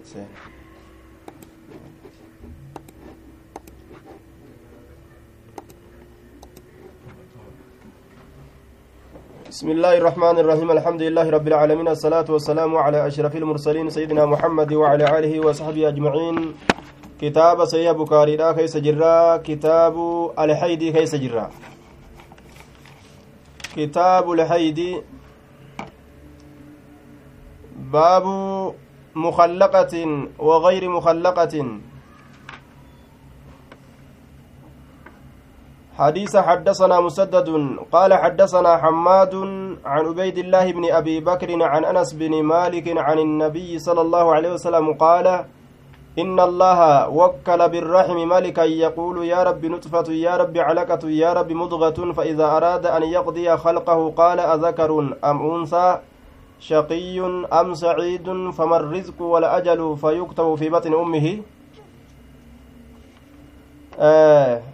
[0.00, 0.26] بسم
[9.70, 15.18] الله الرحمن الرحيم الحمد لله رب العالمين الصلاة والسلام على أشرف المرسلين سيدنا محمد وعلى
[15.18, 16.54] آله وصحبه أجمعين
[17.20, 19.96] كتاب سيد بكاري لا كيس جرا كتاب
[20.38, 21.50] الحيدي كيس جرا
[23.76, 25.02] كتاب الحيدي
[27.92, 28.24] باب
[29.14, 29.94] مخلقة
[30.38, 31.54] وغير مخلقة.
[35.98, 37.48] حديث حدثنا مسدد.
[37.92, 39.34] قال حدثنا حماد
[39.84, 44.52] عن عبيد الله بن أبي بكر عن أنس بن مالك عن النبي صلى الله عليه
[44.52, 45.44] وسلم قال
[46.18, 52.12] إن الله وكل بالرحم ملكا يقول يا رب نطفة يا رب علقة يا رب مضغة
[52.12, 54.90] فإذا أراد أن يقضي خلقه قال أذكر
[55.24, 55.98] أم أنثى؟
[56.60, 57.20] شقي
[57.52, 61.38] أم سعيد فما الرزق والأجل فيكتب في بطن أمه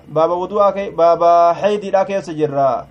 [0.06, 2.86] baaba wudu'aa baaba haydiidha keessa jirra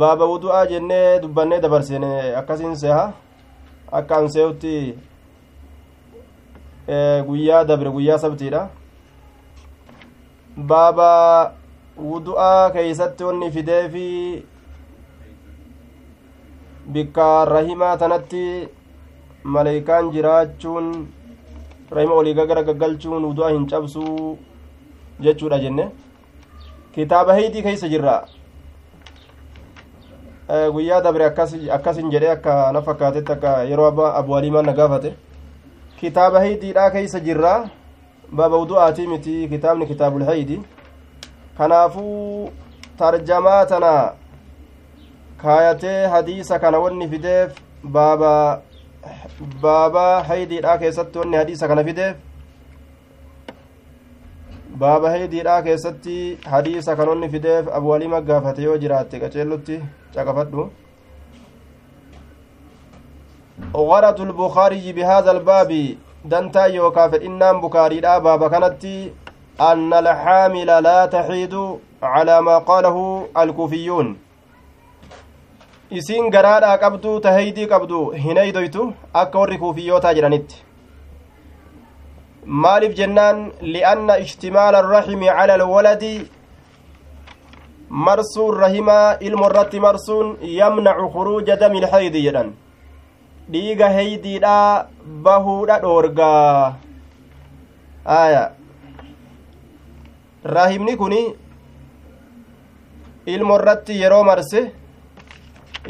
[0.00, 3.12] baaba wudu'aa jennee dubbannee dabarsine akkasiin seha
[3.92, 4.96] akka an seehutti
[7.28, 8.62] guyyaa dabre guyyaa sabtiidha
[10.56, 11.10] baaba
[11.98, 14.08] wudu'aa keeysatti wanni fideefi
[16.92, 18.42] bikka rahimaa tanatti
[19.54, 20.88] maleeykaan jiraachuun
[21.90, 24.38] rahima olii gagara gaggalchuun wudu'aa hin cabsuu
[25.26, 25.86] jechuudha jenne
[26.94, 28.16] kitaaba heydii keeysa jirra
[30.74, 33.88] guyyaa dabre akkasin jedhe akka na fakkaatetti akka yeroo
[34.20, 35.14] abu aliimaan na gaafate
[36.00, 37.54] kitaaba heydiidha keeysa jirra
[38.32, 40.60] baaba wudu'aatii miti kitaabni kitaabul heydi
[41.58, 42.50] kanaafuu
[42.98, 43.92] tarjamaa tana
[45.42, 47.58] kaayatee hadiisa kana wanni fideef
[47.96, 48.62] baaba
[49.62, 52.16] baaba haydiidha keessatti wanni hadiisa kana fideef
[54.80, 56.16] baaba haydiidha keessatti
[56.54, 59.84] hadiisa kanonni fideef abu walima gaafate yoo jiraatte qaceellutti
[60.16, 60.70] caqafadhu
[63.76, 65.70] غرض البخاري بهذا الباب
[66.24, 68.84] دنتا يوكا فإنام بكاري لا باب كانت
[69.60, 71.54] أن الحامل لا تحيد
[72.02, 74.16] على ما قاله الكوفيون
[75.90, 80.62] isiin garaadhaa qabdu taheydii qabdu hin eydoytu akka warri kuufiyyootaa jedhanitti
[82.64, 83.42] maaliif jennaan
[83.74, 86.14] li'anna ishtimaala arrahimi cala alwaladi
[88.06, 92.50] marsuun rahimaa ilmo irratti marsuun yamnacu khuruuja dami ilhaydi jedhan
[93.52, 94.86] dhiiga heydiidhaa
[95.28, 96.76] bahuudha dhoorgaa
[98.16, 98.42] aya
[100.58, 101.14] rahimni kun
[103.26, 104.60] ilmo irratti yeroo marse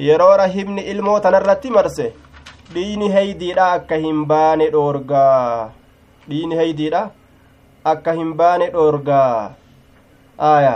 [0.04, 2.06] yeroo rahimni ilmoo tanarratti marse
[2.74, 5.70] dhiini heydiidha akka hin baane dhoorgaa
[6.30, 7.02] dhiini heydiidha
[7.92, 9.50] akka hin baane dhoorgaa
[10.48, 10.74] aya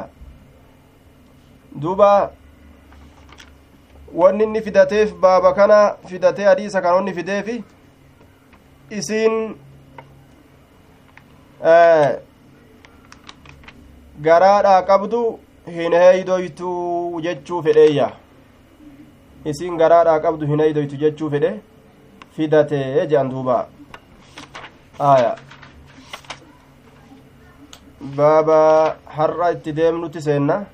[1.83, 2.13] duuba
[4.23, 5.81] wanni inni fidateef baaba kana
[6.13, 7.59] fidatee hadiisa kan onni fideefi
[9.01, 9.37] isiin
[14.23, 15.21] garaadhaa qabdu
[15.77, 18.11] hin heydoytuu jechuu fedheeyya
[19.45, 21.53] isiin garaadhaa qabdu hin heydoytu jechuu fedhe
[22.37, 23.67] fidatee jedhan duuba
[24.99, 25.37] aya
[28.17, 28.62] baaba
[29.19, 30.65] har'a itti deemnutti seenna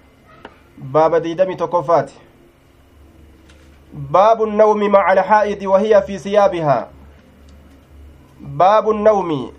[0.78, 2.26] baaba diidami tokkoffaati
[3.96, 6.88] باب النوم مع الحائض وهي في ثيابها
[8.40, 9.52] باب النوم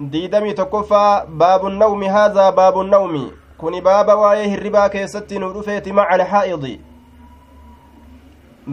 [0.00, 6.78] ديدمي تكفى باب النوم هذا باب النوم كن باب وايه الربا كيستي ندفيت مع الحائض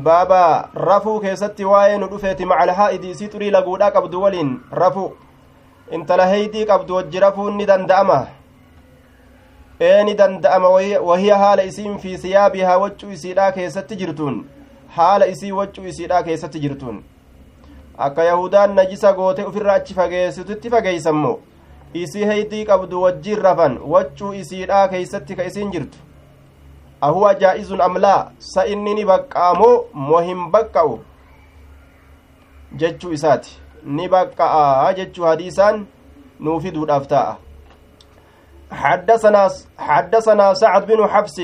[0.03, 5.05] baaba rafuu keessatti waa'ee nu dhufeeti macal haa'idii isii xurii laguudhaa qabdu waliin rafu
[5.97, 8.27] intala heeydii qabdu wajji rafuun ni danda'ama
[9.81, 10.69] ee ni danda'ama
[11.09, 14.43] wahiya haala isiin fi siyaabihaa waccuu isiidhaa keessatti jirtuun
[14.95, 17.03] haala isii waccuu isiidhaa keessatti jirtuun
[17.97, 21.39] akka yahudaan najisa goote ufirra achi fageessitutti fageeysammo
[21.93, 25.97] isii heeydii qabdu wajjiin rafan waccuu isiidhaa keeysatti ka isiin jirtu
[27.07, 29.75] ahuwa jaa'izun amlaa sa inni ni baqqa'amoo
[30.07, 30.99] moo hin baqqa'u
[32.83, 33.57] jechuu isaati
[33.97, 35.85] ni baqqa'a jechuu hadiisaan
[36.39, 37.33] nuu fiduudhaaf taa'a
[38.71, 41.37] حدثنا حدثنا سعد بن حفص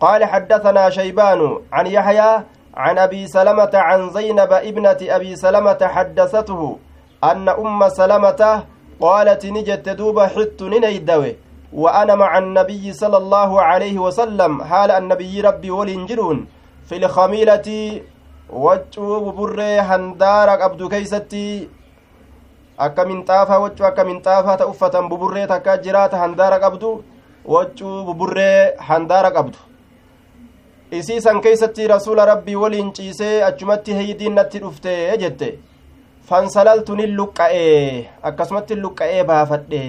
[0.00, 1.40] قال حدثنا شيبان
[1.72, 2.42] عن يحيى
[2.74, 6.78] عن ابي سلمه عن زينب ابنه ابي سلمه حدثته
[7.24, 8.62] ان ام سلمه
[9.00, 11.36] قالت نجت دوب حت نيدوي
[11.72, 16.46] وأنا مع النبي صلى الله عليه وسلم حال النبي ربي ولنجرون
[16.88, 18.00] في الخميلة
[18.50, 21.68] وجو ببر هندارك أبدو كيستي
[23.06, 27.04] minxaafaa waccuu akka minxaafaa ta uffatan buburree takka jiraata handaara qabdu
[27.54, 29.58] waccuu buburree handaara qabdu
[30.90, 34.92] isii san keeysatti rasuula rabbii waliin ciisee achumatti heydiin natti dhufte
[35.22, 35.48] jette
[36.28, 37.62] fansalaltu nin luqqa'e
[38.30, 39.82] akkasumatti luqqa'ee baafadhe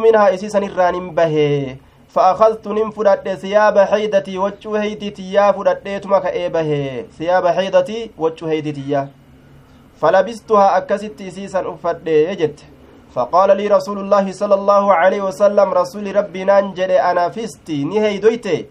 [0.00, 1.76] minhaa isii san irraanin bahe
[2.14, 9.08] فأخذت ننفدت ثياب حيدتي وجه هيدتي يا فدتيتما كأيبه ثياب حيدتي وجه هيدتي يا
[10.00, 12.60] فلبستها أكست سيسا أفد يجت
[13.14, 18.66] فقال لي رسول الله صلى الله عليه وسلم رسول ربي ننجد أنا فستي نهي دويتي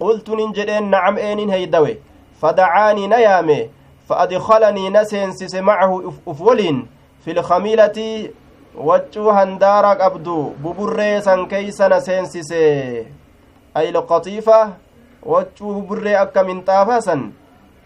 [0.00, 1.98] قلت ننجد نعم إين هيدوي
[2.42, 3.70] فدعاني نيامي
[4.08, 6.86] فأدخلني نسينسس معه أفولين.
[7.24, 8.28] في الخميلة
[8.76, 13.06] waccuu handaara qabdu buburree san keeysana seensise
[13.74, 14.58] ayloqatiifa
[15.32, 17.32] waccuu buburree akka minxaafaa san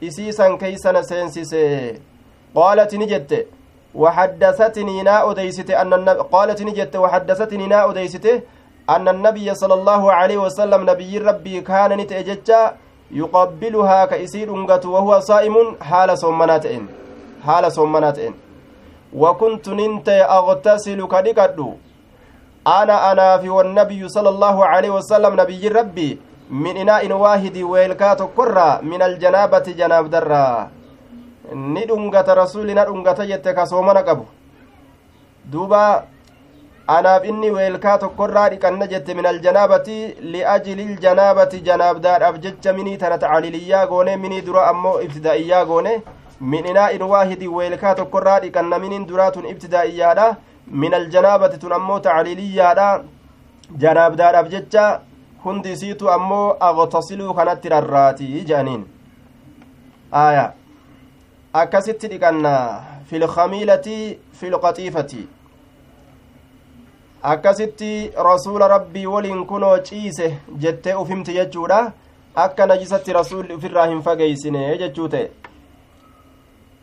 [0.00, 1.62] isii san keeysana seensise
[2.55, 3.46] qaalat ni jette
[3.94, 8.43] وحدثتني نا أديسته أن النبي قالت نجت وحدثتني نا أديسته
[8.90, 12.75] أن النبي صلى الله عليه وسلم نبي ربي كان نتأججا
[13.11, 14.50] يقبلها كإسير
[14.85, 16.87] وهو صائم حال صومناتين
[17.46, 18.32] حال صومناتين
[19.14, 21.70] وكنت ننت أغتسل كدقدو
[22.66, 26.10] أنا أنا في والنبي صلى الله عليه وسلم نبي ربي
[26.50, 30.69] من إناء واحد ويلكات قرى من الجنابة جناب درا
[31.52, 34.25] ندنغة رسولنا دنغة جتك صومنا قبو
[35.52, 36.04] دوبا
[36.88, 39.96] anaaf inni weelkaa tokkorraa dhiqanna jette min aljanaabati
[40.34, 45.93] liajli iljanaabati janaabdaadhaaf jecha minii tana tacaliliyyaa goone minii dura ammoo ibtidaa'iyyaa goone
[46.40, 50.37] inaa'in waahidin weelkaa tokkorraa dhiqannaminiin duraa tun ibtidaa'iyyaadha
[50.82, 52.88] min aljanaabati tun ammoo tacliiliyyaadha
[53.85, 55.00] janaabdaadhaaf jecha
[55.44, 58.85] hundi isiitu ammoo aqtasiluu kanatti rarraati jedhaniin
[60.12, 60.52] aya
[61.62, 62.55] akkasitti dhiqanna
[63.11, 63.96] fi lkamiilati
[64.40, 65.29] fi lqaxiifati
[67.23, 71.93] akkasitti rasuula rabbii waliin kunoo ciise jettee ufimti jechuudha
[72.37, 75.31] akka najisatti rasuulli ufirraa hin fageeysine jechuu ta'e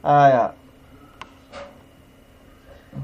[0.06, 0.52] آية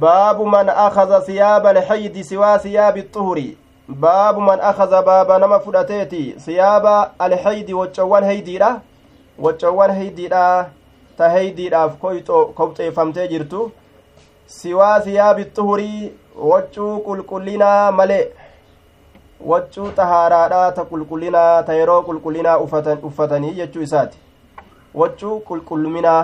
[0.01, 3.43] باب من أخذ ثياب الحيد سوى ثياب الطهر
[3.89, 8.79] باب من أخذ باب نما فدتيتي ثياب الحيد وجوان هيديرا
[9.39, 10.69] وجوان هيديرا
[11.17, 11.91] تهيديراف
[12.57, 13.71] كوبxeeffamtee jirtu
[14.45, 16.11] siwaa thiyaabi xuhurii
[16.51, 18.25] waccuu qulqullinaa malee
[19.51, 22.57] waccuu xahaaraadha ta qulqullinaa ta yeroo qulqullinaa
[23.09, 24.17] uffatanii jechuu isaati
[25.01, 26.23] waccuu qulqulluminaa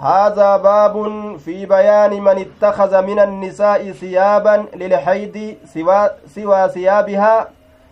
[0.00, 0.96] هذا باب
[1.38, 7.48] في بيان من اتخذ من النساء ثيابا للحيض سوى, سوى ثيابها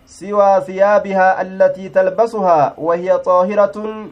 [0.06, 4.06] سوى ثيابها التي تلبسها وهي طاهرة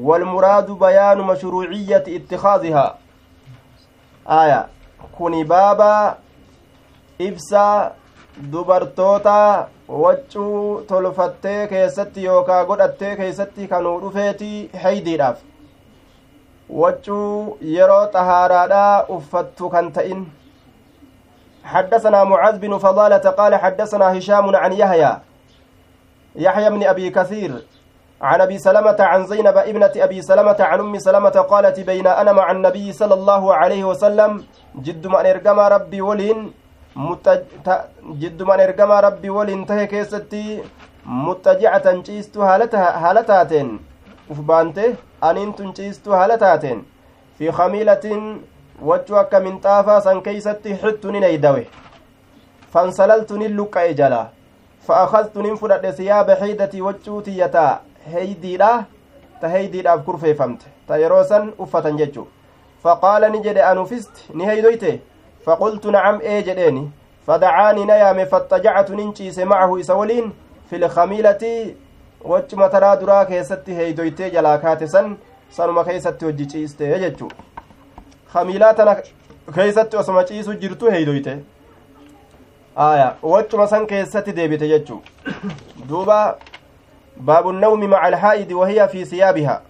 [0.00, 2.96] والمراد بيان مشروعية اتخاذها.
[4.28, 4.66] آية.
[5.18, 6.14] كوني بابا
[7.20, 7.92] إبسا
[8.52, 15.47] dubartoota waccuu tolfattee keessatti yookaa godhattee keessatti kanuu dhufeeti heydiidhaaf
[16.70, 20.26] yeroo xahaaraadhaa uffattu kan ta'in
[21.68, 25.16] حدثنا معاذ بن فضالة قال حدثنا هشام عن يحيى
[26.36, 27.64] يحيى بن أبي كثير
[28.22, 32.50] عن أبي سلمة عن زينب ابنة أبي سلمة عن أم سلمة قالت بين أنا مع
[32.50, 34.44] النبي صلى الله عليه وسلم
[34.76, 36.52] جد من إرقم ربي ولين.
[38.22, 40.62] جد من إرقم ربي ولين تهي كيستي
[41.06, 43.78] متجعة جيست هالتها
[44.30, 46.84] هالتاتين ufbaante aniin tun ciistuu haala taateen
[47.38, 48.46] fi khamiilatin
[48.82, 51.66] wachuu akka minxaafaa san keeysatti xittu nin eydawe
[52.72, 54.30] fansalaltu nin luqqa'e jala
[54.86, 57.80] fa'akadtu nin fudhadhe siyaaba xiidatii wachuu tiyyataa
[58.12, 58.84] heydiidha
[59.40, 62.28] ta heydiidhaaf kurfeeffamte ta yeroo san uffatan jechu
[62.82, 65.00] faqaala ni jedhe anufisti ni heydoyte
[65.44, 66.90] faqultu nacam ee jedheeni
[67.26, 70.32] fadacaanii na yaame faxajacatu nin ciise macahu isa waliin
[70.70, 71.76] fi lkhamiilati
[72.24, 75.16] wachuma taraa duraa keessatti heeydoytee jalaa kaate san
[75.50, 77.30] sanuma keeysatti hojji ciiste jechuu
[78.32, 78.96] kamiilaa tana
[79.54, 81.38] keeysatti osoma ciisu jirtu heeydoyte
[82.76, 85.02] aya wachuma san keessatti deebite jechuu
[85.88, 86.38] duuba
[87.30, 89.60] baabu nawmi maca alhaa'idi wahiya fi siyaabiha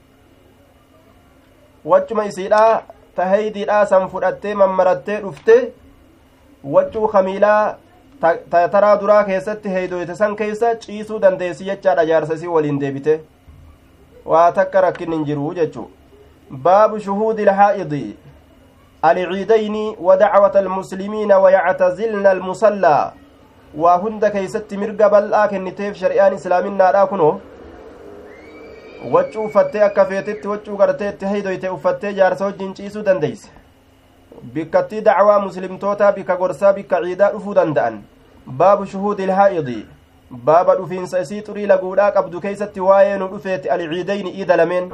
[1.84, 2.82] wachuma isiidha
[3.16, 5.72] ta heydiidha san fudhattee mammarattee dhufte
[6.64, 7.76] wachuu kamiilaa
[8.20, 13.20] taraa duraa keessatti heeydoyte san keeysa ciisuu dandeessi jechaadha jaarsa isii waliin deebite
[14.32, 15.84] waa takka rakkin hin jiru jechu
[16.64, 18.16] baabu shuhuudi ilhaa'idi
[19.10, 23.12] alciidayni wadacwata almuslimiina wayactazilna almusallaa
[23.84, 27.28] waa hunda keeysatti mirga bal'aa kenniteef shari'aan islaaminaadha kuno
[29.12, 33.48] waccuu uffattee akka feetetti waccuu garteetti heydoyte uffattee jaarsa wajjin ciisuu dandeeyse
[34.54, 38.02] bikkattii dacwaa muslimtootaa bikka gorsaa bikka ciidaa dhufuu danda'an
[38.46, 39.86] baabu shuhuudi ilhaa'idi
[40.30, 44.90] baaba dhufiinsa isii xurii laguudhaa qabdu keeysatti waa'ee nu dhufeeti alciidayni iida lameen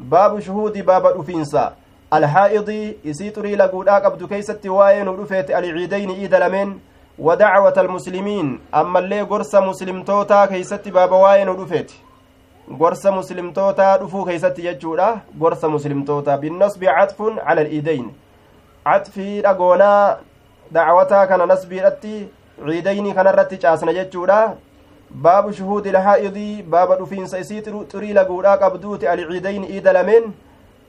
[0.00, 1.72] baabu shuhuudi baaba dhufiinsa
[2.10, 6.78] alhaa'idi isii xurii laguudhaa qabdu keeysatti waa'ee nu dhufeeti alciidayni iida lameen
[7.18, 11.90] ودعوة المسلمين أما اللي قرص مسلمتوتا كيستي بابا واين ودفت
[12.80, 18.12] قرص مسلمتوتا دفو كيستي يجورا قرص مسلمتوتا بالنصب عطف على الإيدين
[19.40, 20.18] رقونا
[20.70, 22.28] دعوتا كان نصبي رتي
[22.62, 24.58] عيدين كان رتي جاسنا يجورا
[25.10, 30.32] باب شهود الحائض باب دفين سيسيت تري لقولا قبدوت العيدين إيد لمن.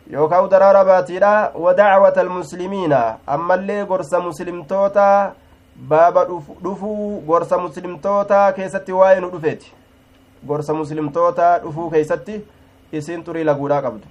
[0.09, 2.93] يوكاو درارا باتيرا ودعوة المسلمين.
[3.29, 5.33] أما اللي قرص مسلمتوتا
[5.79, 9.71] baaba dhufuu gorsa muslimtoota keessatti waa'ee nu dhufeeti
[10.47, 12.35] gorsa muslimtoota dhufuu keessatti
[12.91, 14.07] isiin xurii laguudhaa qabdu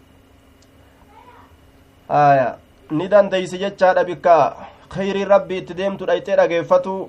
[2.08, 2.56] aya
[2.90, 4.56] ni dandeeysi jechaadha bikka.
[4.88, 7.08] Khayrii rabbi itti deemtu dhayxee dhageeffatu.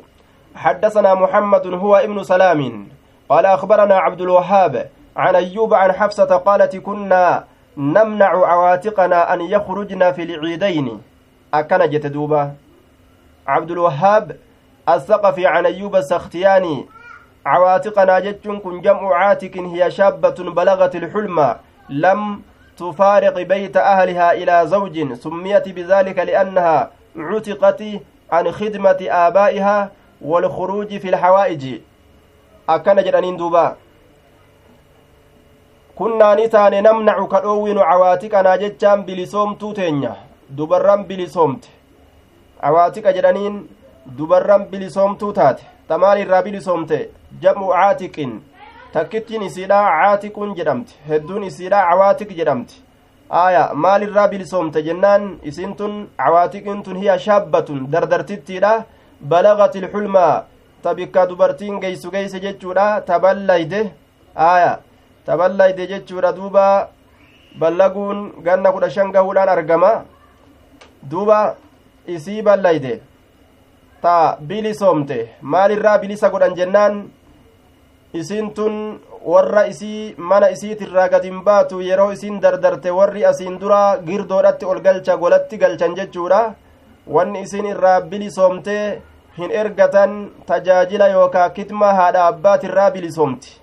[0.55, 2.87] حدثنا محمد هو ابن سلام
[3.29, 7.43] قال أخبرنا عبد الوهاب عن أيوب عن حفصة قالت كنا
[7.77, 11.01] نمنع عواتقنا أن يخرجن في العيدين
[11.53, 12.51] أكن جتدوبا
[13.47, 14.35] عبد الوهاب
[14.89, 16.85] الثقفي عن أيوب السختياني
[17.45, 21.55] عواتقنا جتشن كن جمع عاتق هي شابة بلغت الحلم
[21.89, 22.41] لم
[22.79, 27.81] تفارق بيت أهلها إلى زوج سميت بذلك لأنها عتقت
[28.31, 31.63] عن خدمة آبائها والخروج في الحوائج.
[32.69, 33.75] أكن جرانين دوبا.
[35.95, 40.15] كنا نتان نمنع كدوين عواتقنا جتشان بلسومتو تينيا
[40.49, 41.63] دبران بلسومت.
[42.63, 43.67] عواتق جرانين
[44.17, 47.09] dubarran bilisoomtuu taate tamaan irraa bilisoomte
[47.41, 48.31] jam'u caatiqin
[48.93, 50.95] takkittiin isiidha caatiquun jedhamti.
[51.09, 52.75] Hedduun isiidha cawaatiq jedhamti.
[53.29, 55.39] Aya maalirraa bilisoomte jennaan?
[55.43, 58.73] Isin tun cawaatiqiin tun hiya shaabbatun dardartittiidha.
[59.31, 60.43] Balagati ilxulmaa
[60.83, 63.01] ta bikka dubartiin geeysu geeyse jechuudha.
[63.01, 63.91] Taballayde.
[64.35, 64.79] Aya
[65.25, 66.35] taballayde jechuudha.
[66.35, 66.89] Duuba
[67.59, 69.91] ballaguun ganna kudha shan gahuudhaan argama.
[71.11, 71.55] Duuba
[72.07, 73.01] isii ballayde.
[74.01, 77.09] Ta bilisoomte maalirraa bilisa godhan jennaan
[78.13, 83.81] isiin tun warra isii mana isiitirraa gad hin baatu yeroo isiin dardarte warri asiin dura
[84.07, 86.41] girdoodhatti ol galcha golatti galchan jechuudha.
[87.07, 89.01] Wanni isiin irraa bilisoomte
[89.37, 93.55] hin ergatan tajaajila yookaa kitma haadha abbaatirraa bilisoomti.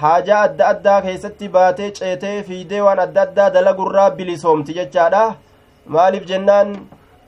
[0.00, 5.34] Haajaa adda addaa keessatti baatee ceetee fiidee waan adda addaa dalagurraa bilisoomti jechaadha.
[5.86, 6.76] Maaliif jennaan?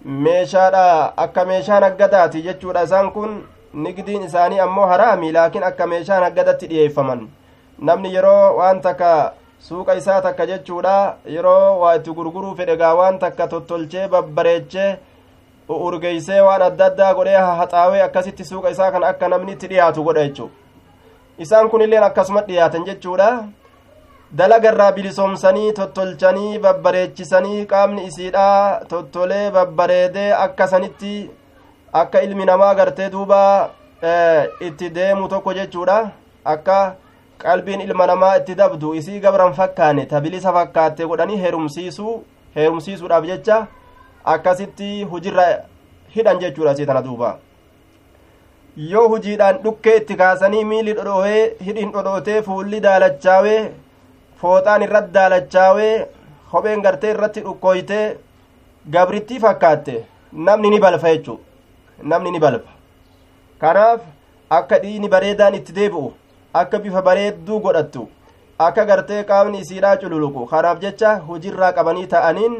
[0.04, 1.12] Meeshaadha.
[1.16, 2.82] Akka meeshaa naggadaati jechuudha.
[2.82, 3.42] Isaan kun
[3.74, 7.28] nigdiin isaanii ammoo haraami laakiin akka meeshaa naggadatti dhiyeeffaman.
[7.78, 9.32] Namni yeroo waan takka
[9.68, 11.14] suuqa isaa takka jechuudha.
[11.26, 14.90] Yeroo waa itti gurguruu fedhegaa waan takka tottolchee babbareechee
[15.68, 20.24] urgeeysee waan adda addaa godhee haxaawee akkasitti suuqa isaa kan akka namni itti dhiyaatu godha
[20.28, 20.50] jechuu
[21.38, 23.28] isaan kun illeen akkasuma dhiyaatan jechuudha.
[24.38, 31.30] Dalagarraa bilisoomsanii tottolchanii babbareechisanii qaamni isiidha tottolee babbareedee akka sanitti
[32.00, 33.70] akka ilmi namaa gartee duuba
[34.68, 36.10] itti deemu tokko jechuudha.
[36.44, 36.94] Akka
[37.42, 42.14] qalbiin ilma namaa itti dabdu isii gabran fakkaane ta bilisa fakkaatte godhanii heerumsiisuu
[42.56, 43.58] heerumsiisuudhaaf jecha
[44.34, 45.46] akkasitti hujirra
[46.16, 47.36] hidhan jechuudha isii tana duuba.
[48.76, 53.60] Yoo hujiidhaan dhukkee itti kaasanii miilli dhodhoohee hidhin dhodhootee fuulli daalachaawee
[54.42, 55.94] fooxaan irratti daalachaawee
[56.52, 58.04] kopheen gartee irratti dhukkooytee
[58.94, 59.96] gabrittii fakkaatte
[60.48, 61.38] namni ni balfa jechuu
[62.02, 62.72] namni ni balfa
[63.62, 64.00] kanaaf
[64.58, 66.12] akka dhiini bareedaan itti deebi'u
[66.60, 68.08] akka bifa bareedduu godhattu
[68.66, 72.56] akka gartee qaamni isiidhaa cululuqu kanaaf jecha hujirraa qabanii ta'aniin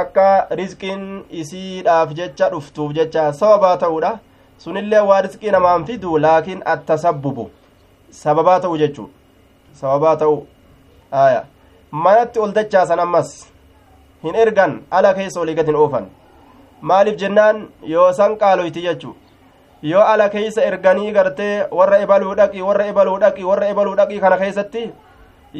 [0.00, 0.26] akka
[0.62, 1.06] rizqiin
[1.42, 4.12] isiidhaaf jecha dhuftuuf jecha sababaa ta'uudha
[4.64, 7.50] sunillee waa rizqii namaan fidu laakiin attasabbubu
[8.22, 9.08] sababaa ta'u jechuu
[9.80, 10.36] sababaa ta'u
[11.24, 11.42] aya
[12.06, 13.30] manatti ol dachaasan ammas
[14.24, 16.10] hin ergan ala keessa olii gad hin oofan
[16.80, 19.14] maaliif jennaan yoo san qaaloyti jechu
[19.82, 24.36] yoo ala keeysa erganii gartee warra ebaluu dhaqi warra ebaluu dhaqi warra ebaluu dhaqi kana
[24.42, 24.84] keessatti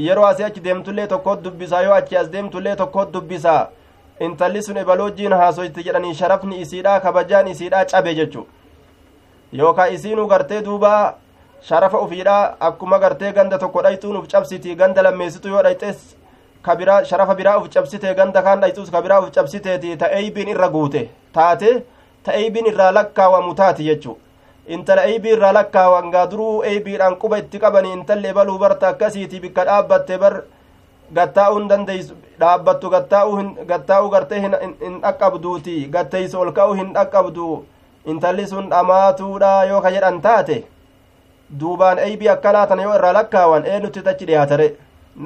[0.07, 3.69] yeroo asii achi deemtullee tokkoot dubbisaa yoo achi as deemtullee tokkoot dubbisaa
[4.29, 8.47] intalli sun ebaloojiin haasoyti jedhanii sharafni isiidha kabajaan isiidha cabe jechu
[9.53, 11.15] yookaa isiinuu gartee duuba
[11.69, 12.37] sharafa ufiidha
[12.69, 16.17] akkuma gartee ganda tokko dhayxuun uf cabsiti ganda lammeessitu yoo dhayxes
[16.63, 20.49] ka biraa sharafa biraa uf cabsite ganda kaan dhayxuus ka biraa uf cabsiteeti ta eeybiin
[20.55, 21.03] irra guute
[21.37, 21.71] taate
[22.25, 24.17] ta eeybiin irraa lakkaawamu taati jechu
[24.77, 29.65] intala eeybii irraa lakkaawan gaa duruu eeybiidhaan quba itti qabanii intalli ebaluu barta akkasiiti bikka
[29.71, 30.35] dhaabbatte bar
[31.19, 32.91] gattaa'uu hin dandeeysu dhaabbattu
[33.71, 37.49] gattaa'uu gartee hin dhaqqabduuti gatteeysa ol ka'uu hin dhaqqabdu
[38.13, 40.63] intalli sun dhamaatuudha yoo ka jedhan taate
[41.61, 44.69] duubaan eybii akkanaa tana yoo irraa lakkaawan eenyutti achi dhiyaatare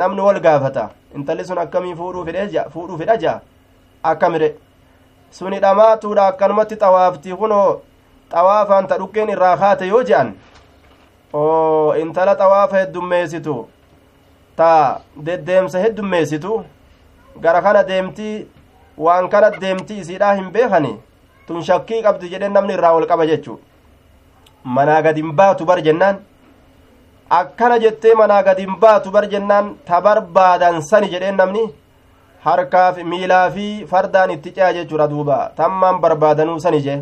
[0.01, 3.41] namni wal gaafata intalli sun akkamii fuudhuu fidha jaa
[4.13, 4.55] akkamire
[5.31, 7.81] suni dhamaatuudha akkanumatti xawaafti kunoo
[8.33, 10.35] xawaafaan ta dhukkeen irraa kaate yoo je'an
[11.35, 13.55] oo intala xawaafa heddummeessitu
[14.57, 16.65] ta deddeemsa heddummeessitu
[17.47, 18.47] gara kana deemtii
[19.07, 20.93] waan kana deemtii isiidhaa hin beekani
[21.47, 23.59] tun shakkii qabdi jedhe namni irraa ol qaba jechu
[24.77, 26.17] manaa gad hin baatu bar jennaan
[27.31, 31.65] akkana jettee manaa gad hin baatu bar jennaan ta barbaadan sani jedheen namni.
[32.45, 35.51] Harkaaf miilaa fi fardaan itti ce'a jechuudha duuba.
[35.57, 36.99] Tammaan barbaadanuu sani jee.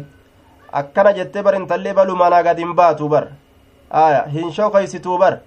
[0.73, 3.25] Akkana jettee bar intallee balu manaa gad hin baatu bar.
[3.91, 5.39] Aya hin shokaysituu bar.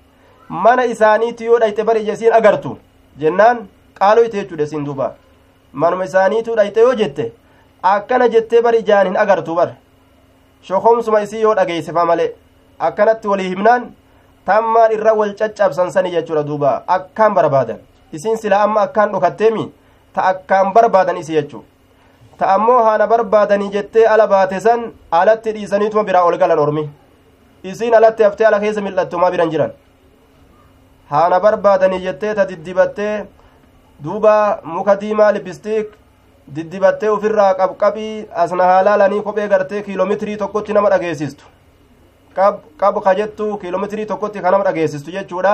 [0.50, 2.77] Mana isaaniitu yoo dhayxe bar ija isiin agartu
[3.20, 3.67] jennaan
[4.00, 5.13] qaaloyte jechuudha isiin duuba.
[5.74, 7.32] Manuma isaaniitu dhayxe yoo jette
[7.82, 9.70] akkana jettee bar ijaan hin agartu bar.
[10.67, 12.25] Shokomsuma isii yoo dhageeysifa male
[12.79, 13.88] akkanatti walii himnaan
[14.45, 16.83] tammaan irra wal caccabsan sani jechuudha duuba.
[16.87, 17.79] Akkaan barbaadan.
[18.13, 19.71] Isiin sila amma akkaan dhokatteemi
[20.13, 21.63] ta akkaan barbaadan isi jechuu.
[22.37, 26.89] Ta ammoo haana barbaadanii jettee ala baate san alatti dhiisaniituma biraa ol galan ormi.
[27.63, 29.71] Isiin alatti haftee ala keessa mil'attumaa biran jiran.
[31.09, 33.25] Haana barbaadanii jettee ta diddibattee
[34.03, 35.87] duuba muka diimaa libistiik
[36.55, 41.45] diddibattee ufirraa qabqabii asna haalaalanii kophee gartee kiiloomitrii tokkotti nama dhageessistu
[42.35, 45.53] qab ka jettu kiiloomitrii tokkotti ka nama dhageessistu jechuudha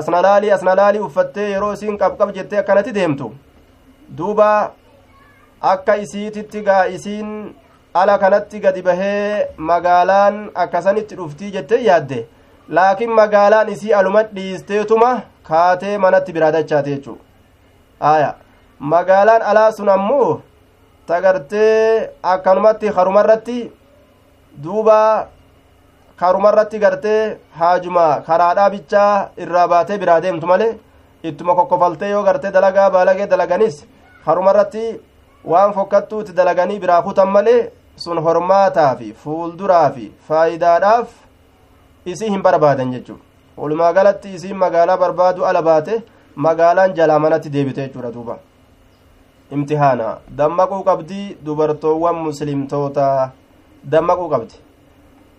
[0.00, 3.30] asna laalii asna laalii uffattee yeroo isiin qabqab jettee akkanatti deemtu
[4.18, 4.50] duuba
[5.72, 7.32] akka isiititti gaa isiin
[7.94, 12.20] ala kanatti gadi bahee magaalaan akkasanitti dhuftii jettee yaadde
[12.78, 15.10] laakiin magaalaan isii aluma dhiisteetuma
[15.50, 17.18] kaatee manatti biraa dachaate jechuu
[18.12, 18.30] aya
[18.94, 20.30] magaalaan alaa sun ammoo
[21.06, 23.58] tagartee akkanumatti karumarratti
[24.64, 24.98] duuba
[26.20, 30.72] karumarratti gartee haajuma karaadhaa bichaa irraa baatee biraa deemtu malee
[31.30, 33.78] ittuma kokkofaltee yoo gartee dalagaa baalagee dalaganis
[34.26, 34.84] karumarratti
[35.52, 37.72] waan fokkattuuti dalaganii biraa kutan malee
[38.04, 41.08] sun hormaataa fi fuulduraa fi faayidaadhaaf
[42.12, 43.24] isii hin barbaadan jechuudha.
[43.56, 46.02] Walumaa galatti isiin magaalaa barbaadu ala baate
[46.36, 48.38] magaalaan jalaa manatti deebite jechuudha duuba.
[49.50, 50.16] Imtihaana.
[50.38, 53.30] Dammaquu qabdi dubartoowwan muslimtoota.
[53.92, 54.54] Dammaquu qabdi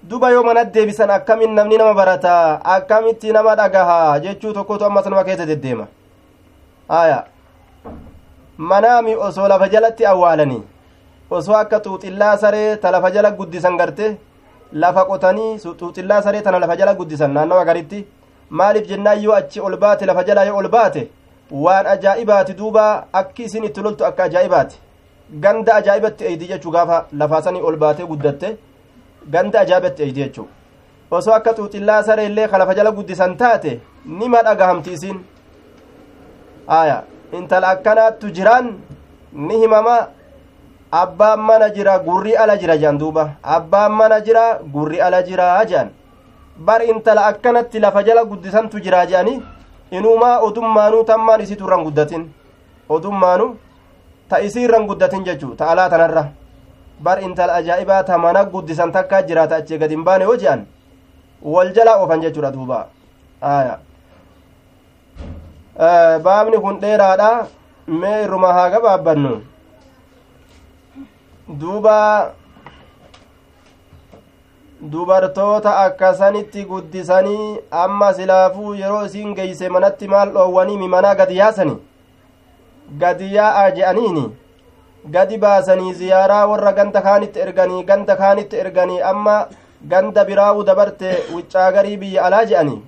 [0.03, 5.23] duba yoo manatti deebisan akkamin namni nama barataa akkamitti nama dhagahaa jechuu tokkotu ammas nama
[5.23, 5.87] keessa deddeema.
[6.89, 7.23] Aya.
[8.57, 10.61] Manaami osoo lafa jalatti awwaalanii
[11.31, 14.17] osoo akka xuuxillaa saree ta lafa jala guddisan garte
[14.73, 18.05] lafa qotanii xuuxillaa saree tana lafa jala guddisan naannawa garitti
[18.49, 21.07] maaliif jennaan yoo achi ol baate lafa jalaa yoo ol baate
[21.51, 22.83] waan ajaa'ibaati duuba
[23.13, 24.77] akki isin itti loltu akka ajaa'ibaati.
[25.39, 28.57] Ganda ajaa'ibatti eeydi jechuu gaafa lafaasanii ol baatee guddatte
[29.34, 30.47] ganda ajaa'ibatti eeydi jechuu
[31.12, 35.17] osoo akka xuuxillaa saree illee ka lafa jala guddisan taate nima dhagahamti isin
[36.67, 37.03] aya
[37.38, 38.67] intala akkanaattu jiraan
[39.34, 39.95] ni himama
[40.91, 45.89] abbaan mana jira gurri ala jira jaan duuba abbaan mana jira gurri ala jira jaan
[46.57, 49.41] bar intala akkanatti lafa jala guddisantu jira jeani
[49.91, 52.23] inumaa odummaanuu tammaan isitu irran guddatin
[52.89, 53.55] odummaanu
[54.29, 56.23] ta isii irran guddatin jechuu ta alaa tanarra
[57.03, 60.65] bar intala ajaa'ibaa ta mana guddisan takkaa jiraata achii gad hin baane yoo je'an
[61.53, 62.87] wal jalaa oofan jechuudha duuba
[63.53, 63.77] aya
[66.27, 67.31] baabni kun dheeraadha
[68.01, 69.31] mee irruma haa gabaabbannu
[71.63, 71.95] duuba
[74.91, 81.75] dubartoota akkasanitti guddisanii amma silaafuu yeroo isiin geeyse manatti maal dhoowwanii manaa gadi yaasani
[83.75, 84.25] je'aniini
[85.09, 89.35] gadi baasanii ziyaaraa warra ganda kaanitti erganii ganda kaanitti erganii amma
[89.93, 92.81] ganda biraa'u dabarte wuccaagarii biyya alaa je'anii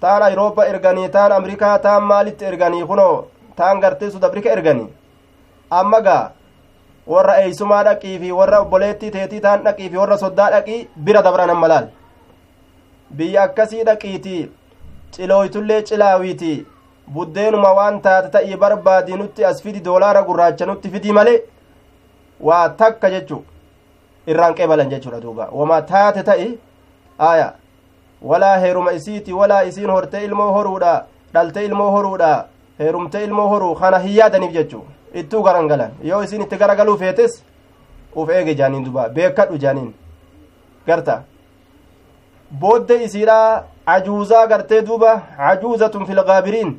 [0.00, 4.88] taan ayiroopa erganii taan amrikaa taan maalitti erganii kunoo taan gartee sud afrika erganii
[5.80, 6.22] amma gaa
[7.14, 11.50] warra eeysumaa dhaqii fi warra obboleettii teetii taan dhaqii fi warra soddaa dhaqii bira dabran
[11.54, 11.86] amma laal
[13.20, 14.36] biyya akkasii dhaqiiti
[15.14, 16.52] cilooytullee cilaawiiti
[17.08, 21.40] buddeenuma waan taate ta'ii barbaadii nutti as fidi doolaara gurraacha nutti fidii malee
[22.40, 23.44] waa takka jechu
[24.26, 26.48] irraan qeebalan jechuudha duuba wama taate ta'i
[27.30, 27.52] aya
[28.30, 30.92] walaa heeruma isiiti walaa isiin hortee ilmoo horuudha
[31.34, 32.44] dhalte ilmoo horuudha
[32.78, 34.84] heerumte ilmoo horuu kana hin yaadaniif jechuu
[35.22, 37.42] ittuu garangalan yoo isin itti garagaluu feetes
[38.16, 39.90] uf eege jaaniin duba beekadhu jaaniin
[40.86, 41.22] garta
[42.60, 43.64] boodde isiidha
[43.96, 45.12] ajuuzaa gartee duuba
[45.50, 46.72] ajuuzatun fil gaabiriin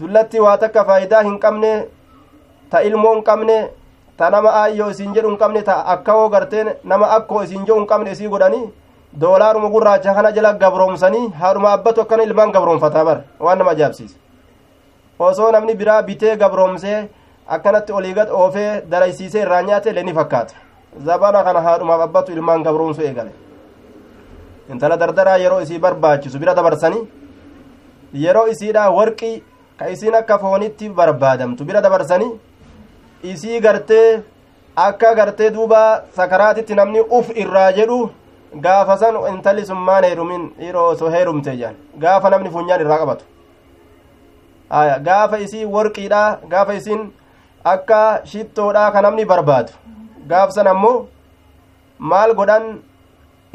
[0.00, 1.72] dullatti waa takka faayidaa hin qabne
[2.70, 3.56] ta ilmoo hin qabne
[4.16, 7.86] ta nama aayyoo isin jedhu hin qabne ta akkawoo garteen nama akkoo isin jedhu hin
[7.92, 8.64] qabne isii godhanii
[9.20, 14.16] doolaaruma gurraacha kana jala gabroomsanii haadhuma abbatu akkana ilmaan gabroomfataa bar waan nama ajaa'ibsiisa
[15.18, 17.08] osoo namni biraa bitee gabroomsee
[17.56, 20.54] akkanatti oliigat oofee daraysiisee irraa nyaate illee ni fakkaata
[21.06, 23.30] zabana kana haadhumaaf abbatu ilmaan gabroomsu eegale
[24.72, 27.02] intala dardaraa yeroo isii barbaachisu bira dabarsanii
[28.24, 29.42] yeroo isiidha warqii
[29.78, 31.64] ka isiin akka foonitti barbaadamtu.
[31.64, 32.32] Bira dabarsanii
[33.22, 34.22] isii gartee
[34.76, 38.10] akka gartee duuba sakaraatitti namni uf irraa jedhu
[38.64, 43.24] gaafa san intalli sun maan heerumin dhiiroo osoo heerumte jedhan gaafa namni funyaan irraa qabatu.
[44.70, 47.02] Aya gaafa isii warqiidha gaafa isiin
[47.64, 49.72] akka shittoodha ka namni barbaadu.
[50.30, 51.06] Gaaf san ammoo
[51.98, 52.64] maal godhan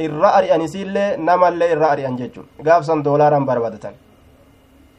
[0.05, 2.45] irra ari'an isiillee namallee irra ari'an jechuun.
[2.63, 3.93] Gaaf san doolaaraan barbaadatan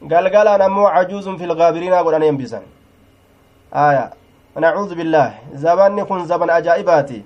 [0.01, 2.63] galgalaan ammoo cajuuzun filgaabiriinaa godhan hembisan
[3.71, 4.09] aya
[4.55, 5.31] nacuudu billaah
[5.63, 7.23] zabanni kun zaban ajaa'ibaati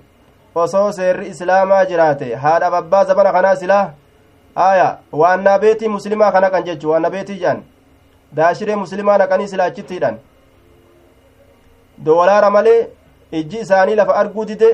[0.54, 3.90] osoo seerri islaamaa jiraate haadha babbaa zabana kanaa silaa
[4.54, 7.62] aya waannaa beetii muslimaa kana kan jechu waannaa beetii jedhan
[8.34, 10.16] daashiree muslimaa naqanii silaa achittiidhan
[12.04, 12.88] doolaara malee
[13.40, 14.70] ijji isaanii lafa arguu dide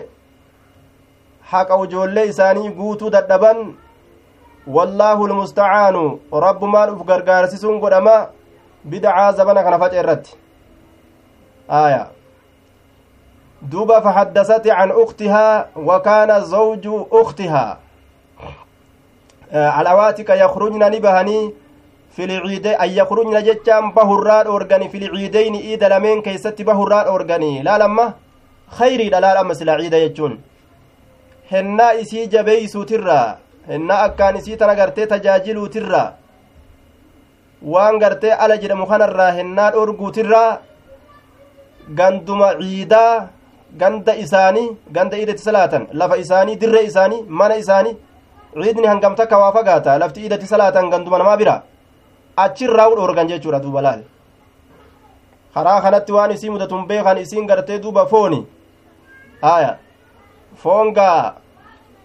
[1.51, 3.75] haqa ijoollee isaanii guutuu dadhaban
[4.67, 8.27] wallaahu lmustacaanu rabbumaan uf gargaarsisuun godhama
[8.85, 10.35] bidacaa zabana kana face irratti
[11.69, 12.07] aya
[13.63, 17.77] duuba fahaddasati can uktihaa wa kaana zawju uktihaa
[19.53, 21.55] alawaatika yakrujna ni bahanii
[22.17, 28.13] filciide an yakrujna jechaan bahurraa dhoorgani filciideyni iida lameen keeysatti bahurraa dhoorganii laalamma
[28.79, 30.39] khayriidha laalamma sila ciida jechuun
[31.53, 33.37] hennaa isii jabeeysuutirraa
[33.69, 36.09] hennaa akkaan isii tana gartee tajaajiluutirraa
[37.73, 40.51] waan gartee ala jedhamu kanarraa hennaa dhoorguutirraa
[41.99, 43.29] ganduma ciidaa
[43.81, 47.97] ganda isaanii ganda iidatti salaatan lafa isaanii dirree isaanii mana isaanii
[48.63, 51.57] ciidni hangam takka waa fagaata lafti iidatti salaatan ganduma namaa bira
[52.45, 54.03] achirraa dhoorgan jechuudha duuba laal
[55.55, 58.41] karaa kanatti waan isii mudatun beekan isiin gartee duuba fooni
[59.55, 59.73] aya
[60.63, 61.35] foongaa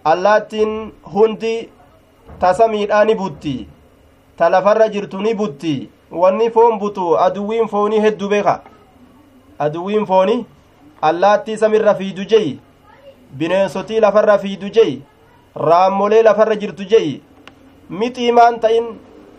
[0.04, 1.70] allaattiin hundi
[2.40, 3.68] tasa miidhaa ni butti.
[4.38, 5.90] Ta lafarra jirtu ni butti.
[6.12, 8.62] Wanni foon butu aduwwiin foonii hedduu beeka.
[9.60, 10.46] Aduwwiin foonii
[11.02, 12.60] allaattii samirra fiidu jeyi
[13.38, 15.02] bineensotii lafarra fiidu jeyi
[15.56, 17.22] raammolee lafarra jirtu jeyi
[17.90, 18.86] mixiimaan ta'in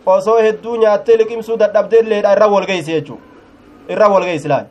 [0.05, 3.19] osoo hedduu nyaattee liqimsuu dadhabdeelleedha irra walgeysi jechuu
[3.89, 4.65] irra walgeysi laal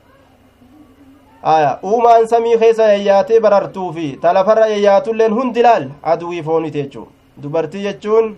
[1.42, 7.06] aya uumaan samii keessa yayyaatee barartuu fi ta lafarra yayyaatulleen hundi laal aduwii fooniti jechuu
[7.42, 8.36] dubartii jechuun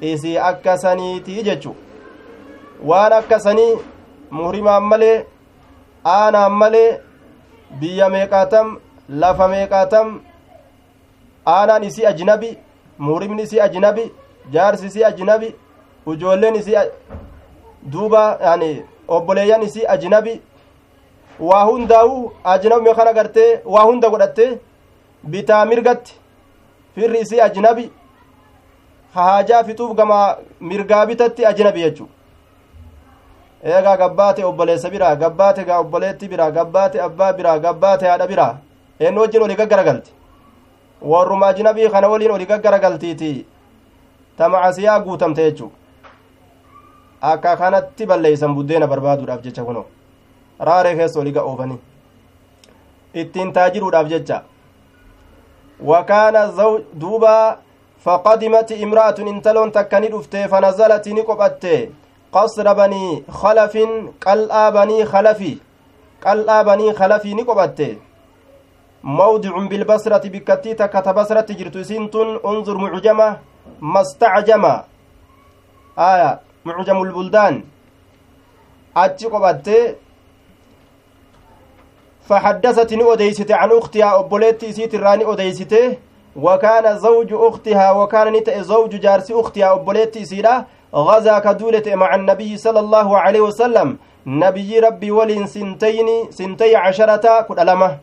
[0.00, 1.74] isii akka saniitii jechuu
[2.90, 3.72] waan akka sanii
[4.30, 5.16] muhrimaan malee
[6.14, 7.00] aanaan malee
[7.80, 8.76] biyya meeqaatam
[9.08, 10.16] lafa meeqaatam
[11.56, 12.50] aanaan isii ajnabi
[12.98, 14.04] muhrimni isii ajnabi
[14.52, 15.54] jaarsi isii ajnabi
[16.06, 16.76] ujoolleen isii
[17.92, 18.70] duuba yani
[19.08, 20.40] obboleeyyan isii ajnabi
[21.40, 24.58] waa hundaa'u ajnabi kana gartee waa hunda godhatte
[25.24, 26.14] bitaa mirgatti
[26.94, 27.90] firri isii ajnabi
[29.14, 32.08] haajaa fixuuf gama mirgaa bitatti ajnabi jechuu
[33.64, 38.54] eegaa gabbaate obboleessa biraa gabbaate gaa obboleetti biraa gabbaate abbaa biraa gabbaate haadha biraa
[39.00, 40.12] eenyu wajjin olii gaggaragalti.
[41.02, 43.46] Warruma ajnabii kana waliin olii gaggaragaltiiti
[44.38, 45.72] ta macasiyaa guutamte jechuu
[47.20, 49.84] akka kanatti balleeysan buddeena barbaaduudhaaf jecha kuno
[50.60, 51.78] raaree keessa olii oofanii
[53.14, 54.42] ittiin taajiruudhaaf jecha
[55.90, 56.42] wakaana
[57.00, 57.58] duuba
[58.04, 61.90] faqadimati imra'atun intaloon takka ni dhufte fanazalati ni qophatte
[62.32, 63.90] qasra banii khalafin
[64.26, 65.52] qal'aa banii khalafi
[66.24, 67.88] qal'aa banii khalafii ni qophatte
[69.02, 72.10] mawdicun bilbasrati bikkattii takka ta basratti jirtu isiin
[72.42, 73.28] unzur mucjama
[73.80, 74.74] mastacjama
[75.96, 77.62] aya mucjamu lbuldaan
[78.94, 79.76] achi qophatte
[82.28, 85.96] فحدثت ني أديسته عن أختها أبوليتي سيت الراني أديسته
[86.36, 92.80] وكان زوج أختها وكان نتأ زوج جارس أختها أبوليتي سيرا غزا كدولة مع النبي صلى
[92.80, 93.96] الله عليه وسلم.
[94.26, 97.98] نبي ربي ولين سنتين سنتي عشرة كد ألمة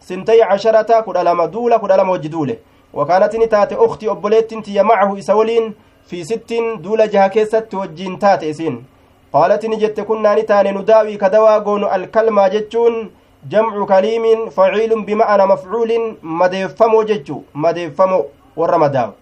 [0.00, 2.56] سنتي عشرة كد ألمة دولة كد ألمة وجدولة
[2.94, 5.74] وكانت نتات أختي أبوليت تي معه إسولين.
[6.06, 8.84] في ست دولة جهكيسة وجين تات إسين.
[9.32, 13.10] قالت نجت كنا نتان نداوي كدوا الكلمة جتشون.
[13.48, 18.18] Jamcu kaliimin faciilun bima'ana mafcuulin madeeffamoo jechu madeeffamo
[18.56, 19.12] warra madaawu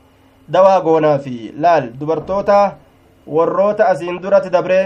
[0.49, 2.59] dawaa goonaa fi laal dubartoota
[3.37, 4.79] warroota asiin duratti dabre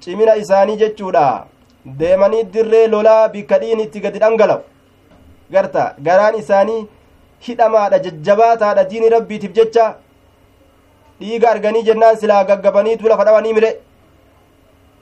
[0.00, 1.46] cimina isaanii jechuudha
[1.98, 4.60] deemanii dirree lolaa bikka dhiin itti gadi dhangala'u
[5.52, 6.86] garta garaan isaanii
[7.48, 9.86] hidhamaadha jajjabaataadha diini rabbiitiif jecha
[11.20, 13.70] dhiiga arganii jennaan silaa gaggabaniitu lafa dhawanii mire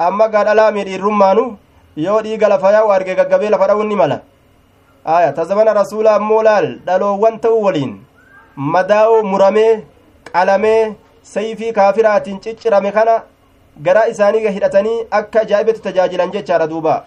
[0.07, 1.45] amma gaadhalaa miidhiirrummaanu
[1.97, 4.21] yoo dhiiga lafa yaa'u arge gaggabee lafa dha'uun ni mala
[5.05, 7.93] aya tazabana rasuula ammoo laal dhaloowwan ta'uu waliin
[8.57, 9.73] madaa'oo muramee
[10.33, 13.23] qalamee sayfii kaafiraatiin ciccirame kana
[13.83, 17.05] garaa isaanii hidhatanii akka ajaa'ibatti tajaajilan jechaadha duuba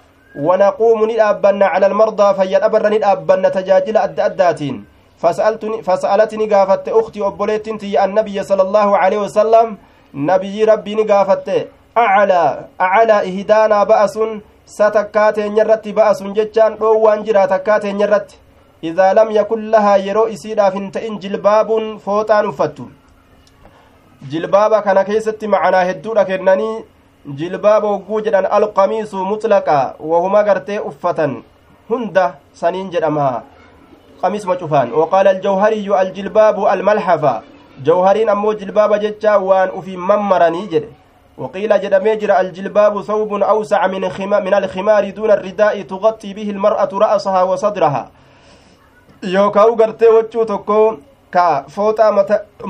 [1.07, 4.83] ni dhaabbanna cala almardaa fayyadhabarra ni dhaabbanna tajaajila adda addaatiin
[5.21, 9.77] fasa'alatni gaafatte uktii obboleettiin tiyya annabiyya sala allaahu aleyhi wasalam
[10.13, 14.41] nabiyyi rabbii ni gaafatte acalaa ihdaanaa ba'asun
[14.75, 18.39] sa takkaa teenyarratti ba'asun jechaan dhoowwaan jira takkaa teenyarratti
[18.89, 22.87] idaa lam yakun lahaa yeroo isiidhaaf hin ta'in jilbaabuun fooxaan uffattu
[24.31, 26.73] jilbaaba kana keessatti macanaa hedduudha kennanii
[27.41, 29.77] jilbaaba hogguu jedhan alqamiisu mutlaqa
[30.11, 31.37] wahuma gartee uffatan
[31.89, 32.25] hunda
[32.61, 33.31] saniin jedhama
[34.21, 37.35] qamiisuma cufaan waqaala aljawhariyyu aljilbaabu almalhafa
[37.89, 40.89] jawhariin ammoo jilbaaba jecha waan ufiin mammaranii jedhe
[41.37, 44.01] وقيل جدمي جرى الجلباب ثوب أوسع من
[44.45, 48.03] من الخمار دون الرداء تغطي به المرأة رأسها وصدرها
[49.23, 50.97] يوكاو غرتي وچو توكو
[51.29, 52.11] ka fooxaa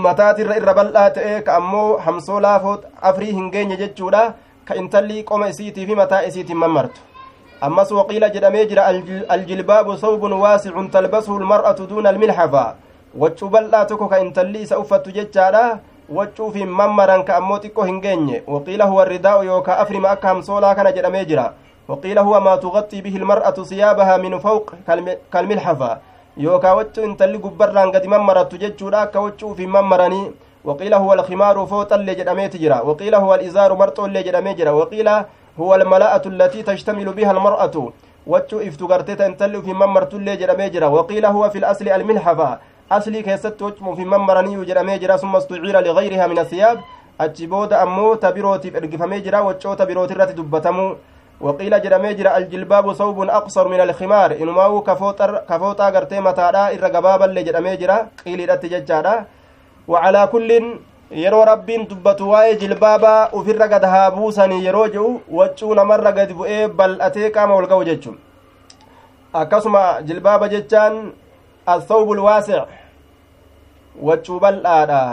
[0.06, 4.24] mataatirra irra bal'aa ta'e ka ammoo hamsoolaa foot afrii hin geenye jechuudha
[4.70, 7.02] ka intalli qoma isiitii fi mataa isiitiin mammartu
[7.68, 8.88] ammas waqiila jedhamee jira
[9.36, 12.66] aljilbaabu sawbun waasicun talbasuhu lmar'atu duuna almilhafa
[13.24, 15.64] waccuu bal'aa tokko ka intalli isa uffattu jechaadha
[16.10, 20.92] waccuufiin mammaran ka ammoo xiqqoo hin geenye waqiila huwa ridaa'u yookaa afrima akka hamsoolaa kana
[20.92, 21.54] jedhamee jira
[21.88, 24.72] waqiila huwa maa tuqaxxii bihi lmar'atu siyaabahaa min fawq
[25.30, 25.98] kalmilhafa
[26.38, 30.32] yookaa waccuu intalli gubbarraan gadi mammarattu jechuudha akka waccuufiin mammaranii
[30.66, 35.26] waqiila huwa alkhimaaru fooxallee jedhameeti jira waqiila huwa alizaaru marxoollee jedhamee jira waqiila
[35.58, 37.92] huwa almala'atu allatii tashtamilu biha almar'atu
[38.28, 43.24] wachuu iftu gartee ta intalli ufiin mammartullee jedhamee jira waqiila huwa fi lasli almilhafa aslii
[43.24, 46.80] keessatti wachuma ufiin mammaraniiyu jedhamee jira summa stuciila ligayrihaa min asiyaab
[47.20, 50.96] achi booda ammoo ta birootiif ergifamee jira wacoota birootirratti dubbatamu
[51.42, 57.78] waqiila jedhamee jira aljilbaabu sawbun aqsaru min alkimaar inumaa'uu kafooxaa gartee mataadha irra gabaaballee jedhamee
[57.78, 59.26] jira qiiliidhatti jechaadha
[59.88, 60.72] wacalaa kullin
[61.12, 66.68] yeroo rabbiin dubbatu waa'ee jilbaabaa ufirra gad haa buusanii yeroo jedhu waccuu namarra gadi bu'ee
[66.68, 68.18] bal'atee qaama ol ga'u jechuun
[69.34, 71.00] akkasuma jilbaaba jechaan
[71.70, 72.66] الثوب الواسع
[73.98, 75.04] waccuu bal'aadha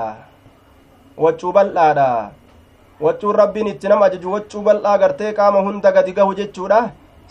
[1.16, 2.30] waccuu bal'aadha
[3.00, 6.80] waccuun rabbiin itti nama ajaju waccuu bal'aa gartee qaama hunda gadi gahu jechuudha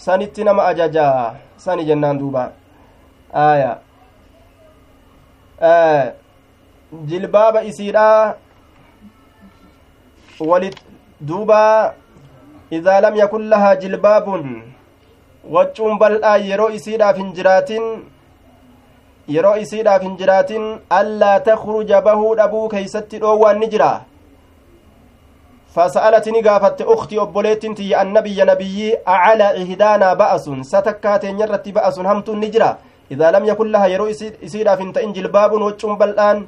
[0.05, 1.07] sanitti nama ajaja
[1.65, 2.43] sani jennaan duuba
[3.45, 3.71] aya
[7.09, 8.35] jilbaaba isiidha
[10.39, 10.77] walit
[11.21, 11.93] duuba
[12.77, 14.43] idaa lam yakun lahaa jilbaabun
[15.55, 17.85] waccuun bal'aa yeroo isiidhaaf hin jiraatin
[19.27, 23.91] yeroo isiidhaaf hin jiraatin allaa takruja bahuu dhabuu keeysatti dhoowwaan ni jira.
[25.73, 32.77] فسألت نقافت أختي أبوليتين تي النبي نبي أعلى إهدانا بأس ستكات نرت بأس همت النجرة
[33.11, 34.07] إذا لم يكن لها يرو
[34.45, 36.45] إسيرا فنت إنجل باب وجم بلآن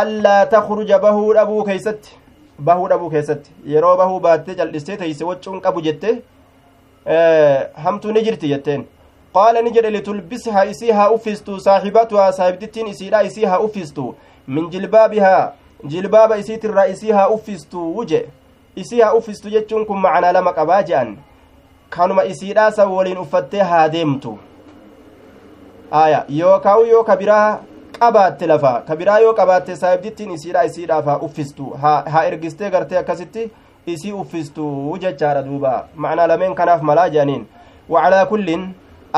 [0.00, 2.02] ألا تخرج بهو أبو كيست
[2.58, 6.12] بهو أبو كيست يرو بهو بات جلستي تيس وجم أبو جته
[7.84, 8.80] همت نجرتي يتين
[11.60, 14.14] saaxibatuhaa saahibdittiin isiidha isii haa uffistu
[14.46, 15.52] min jilbaabihaa
[15.92, 18.20] jilbaaba isiitirraa isii haa uffistu wuje
[18.76, 21.16] isii haa uffistu jechuun kun macanaa lama qabaa je'an
[21.96, 24.38] kanuma isiidhaa san waliin uffattee haa deemtu
[25.90, 27.58] aya yookaa'u yoo ka biraa
[27.98, 33.50] qabaatte lafa ka biraa yoo qabaatte saahibdittiin isiidha isiidhaaf haa uffistu haa ergistee gartee akkasitti
[33.86, 34.70] isii uffistu
[35.00, 37.44] jechaadha duuba macnaa lameen kanaaf malaa je'aniin
[37.88, 38.64] wacalaa kullin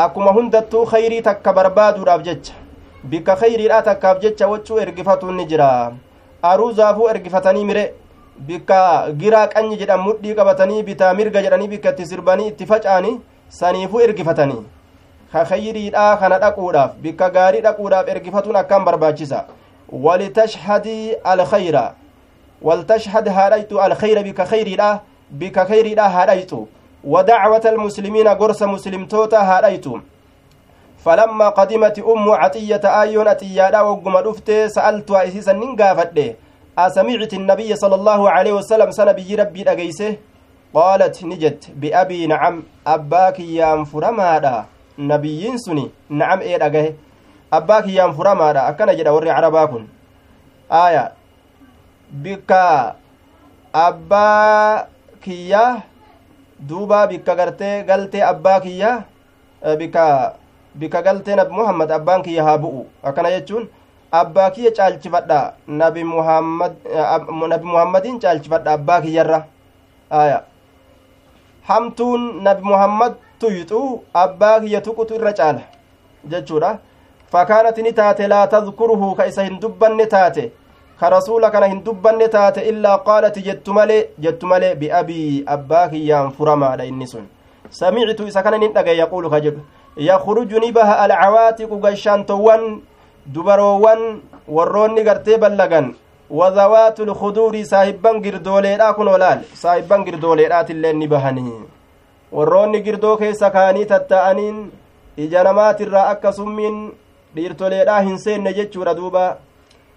[0.00, 2.52] akkuma hundattuu khayrii takka barbaaduudhaaf jecha
[3.12, 5.68] bikka khayriidha takkaaf jecha wachuu ergifatuun ni jira
[6.48, 7.84] aruuzaafuu ergifatanii mire
[8.50, 8.80] bikka
[9.22, 13.14] giraa qanyi jedhan mudhii qabatanii bitaa mirga jedhanii bikka itti sirbanii itti faca'anii
[13.60, 14.60] saniifuu ergifatanii
[15.32, 19.42] ka khayriidha kana dhaquudhaaf bikka gaarii dhaquudhaaf ergifatuun akkaan barbaachisa
[20.06, 21.86] walitashhadii alkhayra
[22.70, 24.94] waltashhad haadhaytu alkhayra bikka khayriidha
[25.44, 26.66] bikka khayriidha haadhaytu
[27.06, 29.94] ودعوة المسلمين قرص مسلمتوتا هاريتو
[31.04, 36.18] فلما قدمت أم عطية آيون أتيادا وقم رفت سألت أسيسا ننقافت
[36.78, 40.16] أسمعت النبي صلى الله عليه وسلم سنبي ربي أجيسه
[40.74, 44.64] قالت نجت بأبي نعم أباك يام فرمادا.
[44.98, 46.94] نبيين سني نعم إيه أجيه
[47.52, 48.68] أباك يام فرمادا.
[48.68, 49.86] أكنا جدا وري عرباكن.
[50.72, 51.12] آية.
[52.12, 52.50] بك
[53.74, 55.76] أباك ياه
[56.60, 59.04] duuba bikka gartee galtee abbaa kiyya
[59.78, 60.34] bika
[60.74, 62.86] bika galtee nabi muhammad abbaan kiyya haa bu'u.
[63.02, 63.68] Akkana jechuun
[64.12, 66.72] abbaa kiyya caalchifadha nabi muhammad
[67.48, 69.44] nabi muhammadiin caalchifadha abbaa kiyyarra.
[70.10, 70.42] Aya
[71.68, 75.62] hamtuun nabi muhammad tuyxu abbaa kiyya tuqutu irra caala
[76.24, 76.78] jechuudha.
[77.32, 80.52] Fakaanat ni taate laa tadkuruhu ka isa hin dubbanne taate
[83.04, 87.26] qaalati jettu malee jettu malee biabii abbaa kiyyaan furamaadha inni sun
[87.70, 89.60] samictu isa kana nin dhagaye yaquulu ka jedhu
[89.96, 92.66] yakruju ni baha alcawaatiqu gashaantowwan
[93.26, 94.02] dubaroowwan
[94.48, 95.94] warroonni gartee ballagan
[96.30, 101.62] وذوات الخدور saahibban girdooleedha kun olaal saahibban girdooleedhaatillee ni bahanii
[102.32, 104.56] warroonni girdoo keessa kaanii tatta'aniin
[105.24, 106.76] ija namaatirraa akka summiin
[107.36, 109.36] dhiirtoleedhaa hin seenne jechuudha duuba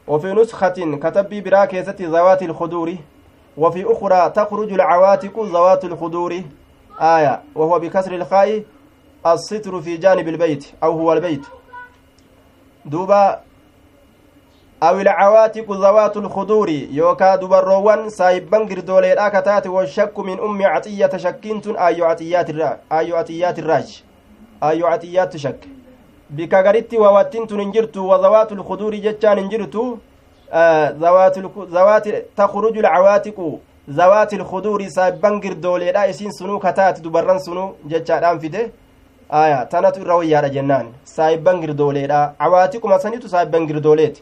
[0.09, 2.95] وفي نسخة كتب برا كيست ذوات الخدور
[3.57, 6.41] وفي أخرى تخرج العواتق ذوات الخدور.
[7.01, 8.63] آية وهو بكسر الخاء
[9.27, 11.45] الستر في جانب البيت أو هو البيت.
[12.85, 13.39] دوبا
[14.83, 16.69] أو العواتق ذوات الخدور.
[16.69, 23.59] يوكا دبروان سايبان غردولي كتات والشك من أم عطية شكنت آيو عطيات الراج آيو عطيات
[23.59, 24.03] الراج.
[24.63, 25.78] آيو عطيات شك
[26.29, 29.99] bika garitti waawattiin tun hin jirtu wazawaatu lkuduuri jechaan hin jirtu
[31.73, 38.71] zawaati takruju lcawaatiqu zawaati lkuduuri saabban girdooleedha isiin sunuu kataati dubarran sunuu jechaadhaan fide
[39.29, 44.21] aya tanatu irra wayyaadha jennaan saayibban girdooleedha cawaatiquma sanitu saayibban girdooleeti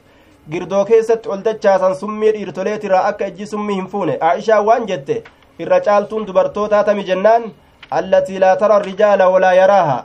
[0.50, 5.24] girdoo keessatti ol dachaasan summii dhiirtoleetirraa akka ijji summii hin fuune aishaa waan jette
[5.60, 7.44] irra caaltuun dubartootaa tami jennaan
[7.90, 9.98] allatii laa tara rijaala walaa yaraaha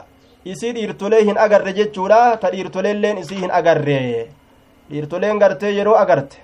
[0.45, 2.37] isii dhiirtolee hin agarre jechuudha.
[2.37, 4.27] Ta dhiirtoleelleen isii hin agarre.
[4.91, 6.37] Dhiirtoleen gartee yeroo agarte.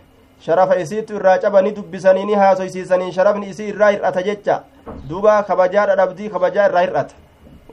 [0.45, 4.61] Sharafa isiitu irraa cabanii dubbisanii ni haasoysiisanii sharafni isii irraa hir'ata jecha.
[5.09, 7.15] Duuba kabajaa dhadhabdii kabajaa irraa hir'ata.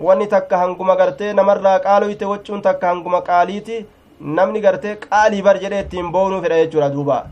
[0.06, 3.86] Wanni takka hanguma gartee namarraa qaaloyte waccuun takka hanguma qaaliiti.
[4.20, 7.22] Namni gartee qaalii bar jedhee ittiin boonuu fedha jechuudha duuba.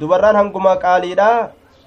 [0.00, 1.28] Dubarraan hanguma qaaliidha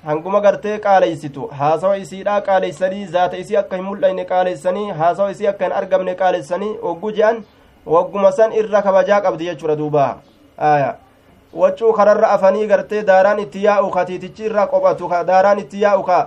[0.06, 5.66] hanguma gartee qaaleysitu haasawa isiidha qaaleysanii zaata isii akka hin mul'anne qaaleysanii haasawa isii akka
[5.66, 7.44] hin argamne qaaleysanii ogguu je'an
[7.86, 10.08] wagguma san irra kabajaa qabdi jechuudha duuba
[10.58, 10.96] aya
[11.54, 16.04] waccuu kararra afanii gartee daaraan itti yaa'u ka tiitichi irra qophatu ka daaraan itti yaa'u
[16.10, 16.18] ka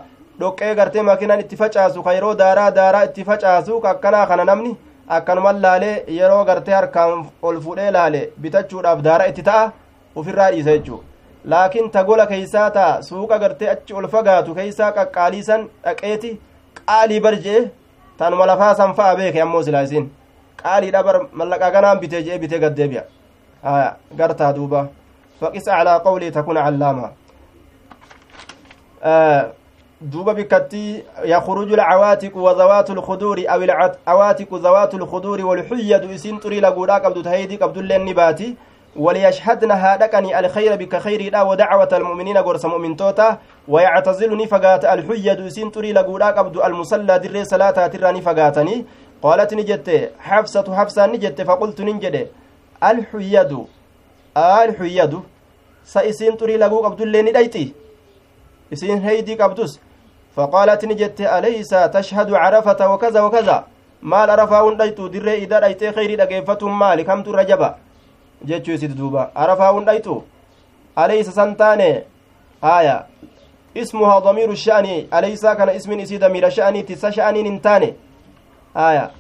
[0.41, 4.77] dhoqqee gartee makiinaan itti facaasu ka yeroo daaraa daaraa itti facaasu ka akkanaa kana namni
[5.19, 9.71] akkanuman laalee yeroo gartee harkaan ol fudhee laale bitachuudhaaf daara itti ta'a
[10.17, 11.01] ufirraa dhiisa jechuu
[11.45, 16.31] laakiin tagola keeysaa taa suuqa gartee achi ol fagaatu keeysaa qaqqaaliisan dhaqeeti
[16.87, 17.71] qaalii bar jee
[18.19, 20.11] tanuma lafaa san fa'a beeke ammoo silaa isin
[20.63, 23.05] qaaliidha bar mallaqaa kanaan bitee jee bitee gaddeebi'a
[23.63, 24.87] haya gartaa duuba
[25.41, 27.11] faqis aclaa qawlii takuna callaama
[30.01, 37.23] duuba bikkatti yakruju lcawaatiqu wazawaatu lkuduuri aw ilcawaatiqu zawaatu lkuduuri walxuyyadu isin xurii laguudhaa qabdu
[37.23, 38.57] taheydii qabdulleen ni baati
[38.97, 45.73] وليشهدن هادكني الخير بك خير دا ودعوة المؤمنين غرس مؤمن توتا ويعتزلني فقات الحجة دوسين
[45.73, 48.85] تري لقودا قبد المصلى در صلاة تراني فقاتني.
[49.23, 52.29] قالت نجت حفصة حفصة نجت فقلت ننجد.
[52.85, 53.53] الحيد
[54.37, 55.21] الحيد
[55.85, 57.73] سإسين تري لقو قبد اللين ديتي
[58.73, 59.81] إسين هيدي قبدس
[60.37, 63.65] فقالت نجت أليس تشهد عرفة وكذا وكذا؟
[64.03, 67.69] maal arafaa hun dhaytu dirree ida dhaytee kheyrii dhageeffatun maali kamtu irra jaba
[68.45, 70.23] jechuu isiti duuba arafaa hun dhaytu
[70.97, 72.05] aleysa san taane
[72.63, 73.05] haya
[73.75, 77.95] ismuhaa damiiru sha'anii aleysaa kana ismin isii damiira sha'aniiti sa sha'aniin hin taane
[78.75, 79.11] haya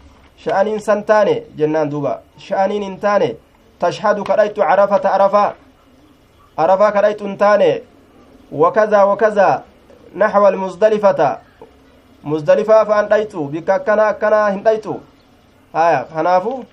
[0.44, 3.36] sha'aniin san taane jennaan duuba sha'aniin hin taane
[3.78, 5.52] tashhadu kadhaytu carafata arafaa
[6.56, 7.82] arafaa kadhaytu hin taane
[8.52, 9.62] wakaza wakaza
[10.14, 11.38] naxwa almusdalifata
[12.22, 15.00] musdalifaa fa'an dhaytu bikka akkana akkanaa hin dhaytu
[15.72, 16.64] haya kanaafu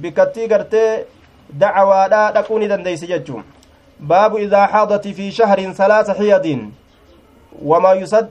[0.00, 1.04] bikkattii gartee
[1.52, 3.44] dacawaadhaa dhaquu ni dandeeysi jechuun
[4.00, 6.72] baabu idaa xaadati fi shahrin salaasa xiyadin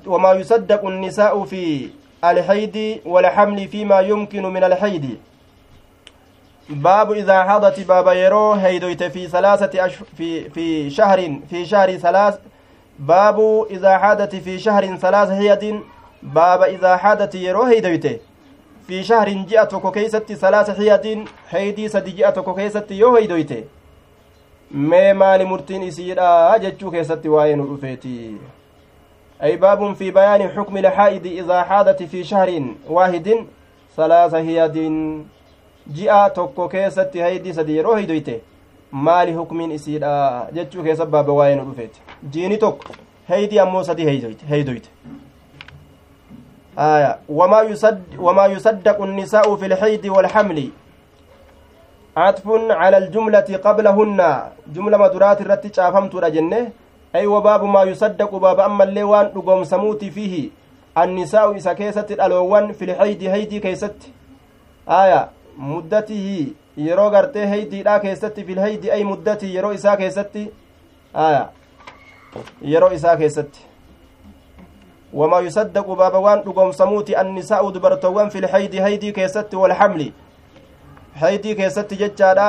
[0.08, 1.90] وما يصدق النساء في
[2.24, 5.18] الحيد والحمل فيما يمكن من الحيد
[6.70, 12.38] باب إذا حضت باب يرو هيدويت في ثلاثة أشهر في في شهر في شهر ثلاث.
[13.00, 15.80] باب إذا حادت في شهر ثلاث هيد
[16.24, 18.22] باب إذا حادت يرو هيدويت.
[18.88, 23.66] في شهر جاء توكو كيست ثلاث حياد هيدي سدي جاء توكو كيست يو هيدويت
[24.72, 28.38] mee maali murtiin isiidha jechuu keessatti waa'ee nu dhufeeti
[29.44, 33.46] أي باب في بيان حكم الحائض إذا حادت في شهر واحد
[33.98, 34.78] ثلاث هياد
[35.88, 38.42] جاء توكو كيست هيدي سدي يرو هيدويت
[38.92, 42.02] maali hukmiin isiidha jechuu keessa baaba waa'ee nu dhufeeti
[42.34, 42.94] jiini tokko
[43.30, 44.06] heydii ammoo sadi
[44.50, 44.90] heydoyte
[46.78, 47.20] آية.
[47.30, 50.70] وما يصد وما يصدق النساء في الحيض والحمل.
[52.18, 54.20] عطف على الجملة قبلهن.
[54.68, 56.72] جملة مدرات الرتي شافمت رجنة.
[57.16, 60.50] أي وباب ما يصدق باب أما اللي وان رقوم سموتي فيه.
[60.98, 64.00] النساء إسا كيست الألوان في الحيض هيدي كيست.
[64.90, 65.30] آية.
[65.58, 70.42] مدته yeroo gartee heydiidha keessatti filheydi ay muddati yeroo isaa keessatti
[71.14, 71.50] aya
[72.72, 73.62] yeroo isaa keessatti
[75.14, 80.14] wamaa yusaddaqu baaba waan dhugoomsamuuti annisaa'u dubartoowwan filheydi heydii keessatti walhamli
[81.22, 82.48] heydii keessatti jechaadha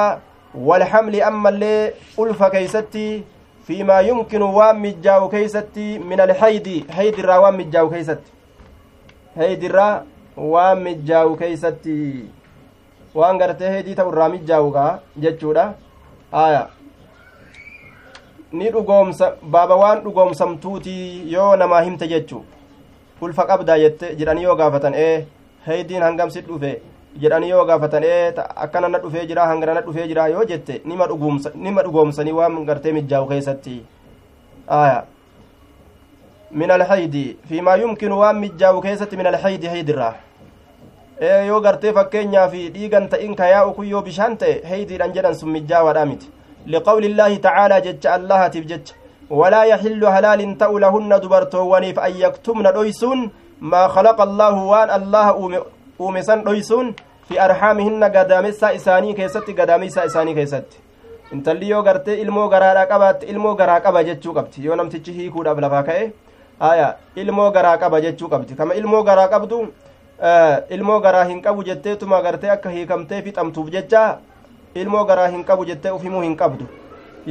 [0.71, 1.93] walhamli ammallee
[2.25, 3.25] ulfa keeysatti
[3.67, 8.31] fiimaa yumkinu waan mijjaa'u keeysatti min alheydi heydirraa waan mijjaa'u keeysatti
[9.39, 9.93] heydirraa
[10.55, 11.97] waan mijjaa'u keeysatti
[13.15, 14.91] waan gartee heedii ta'u irraa mijjaa'ugaa
[15.27, 15.67] jechuudha
[16.45, 16.67] aya
[18.53, 22.45] ni dhugoomsa baaba waan dhugoomsamtuutii yoo namaa himte jechu.
[23.21, 25.27] Ulfa qabdaa jette jedhanii yoo gaafatan ee
[25.67, 26.81] heediin hangamsi dhufe?
[27.21, 28.33] jedhanii yoo gaafatan ee
[28.65, 33.27] akkana na dhufee jira hangana na dhufee jira yoo jette nima dhugoomsanii waan gartee mijjaa'u
[33.29, 33.77] keessatti.
[34.69, 35.05] Aya
[36.51, 40.15] min alhaydi fiimaa yumkinu waan mijjaa'u keessatti min alhaydi haydirraa.
[41.47, 45.51] Yoo gartee fakkeenyaa fi dhiigan ta'in ka yaa'u kun yoo bishaan ta'e heydiidhan jedhan sun
[45.57, 46.31] mijjaawaadha miti
[46.73, 48.95] tacaalaa jecha allahatiif jecha
[49.31, 55.35] walaa yaxillu halaalin ta'u lahunna dubartoowwaniif an yaktumna dhoysuun maa khalaqa allaahu waan allaha
[56.01, 56.95] uume san dhoysuun
[57.29, 60.77] fi arxaamihinna gadaamessaa isaanii keessatti gadaameysaa isaanii keessatti
[61.33, 65.83] intalli yoo gartee ilmoo garaadha qabaatte ilmoo garaa qaba jechuu qabdi yoo namtichi hiikuudhaaf lafaa
[65.89, 66.05] ka'e
[66.61, 69.59] aya ilmoo garaa qaba jechuu qabdi kama ilmoo garaa qabdu
[70.71, 74.05] ilmoo garaa hin qabu jetteetuma gartee akka hiikamtee fixamtuuf jecha
[74.83, 76.69] ilmoo garaa hin qabu jettee uf himuu hin qabdu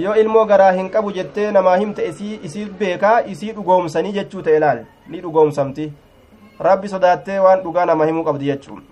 [0.04, 4.84] yoo ilmoo garaa hin qabu jettee namaa himte isii beekaa isii dhugoomsanii jechuu ta'e laal
[5.14, 5.88] ni dhugoomsamti
[6.70, 8.84] rabbi sodaattee waan dhugaa nama himuu qabdi jechuun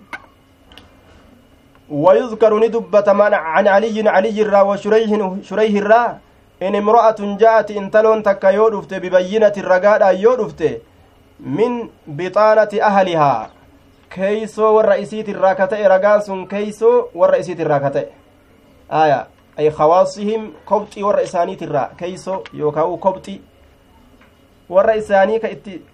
[1.90, 5.10] ويذكر ندبة عن علي علي الرا وشريح
[5.42, 6.18] شريح الرا
[6.62, 10.80] إن امرأة جاءت إن تلون تكا يودفت ببينة الرقادة يودفت
[11.40, 13.50] من بطانة أهلها
[14.14, 16.46] warra isiit irraa ka ta'e ragaan sun
[18.88, 19.26] aya
[19.56, 23.40] ay khawaasihim kobxii warra isaaniitirraa keeysoo yookaan kobxii
[24.70, 25.40] warra isaanii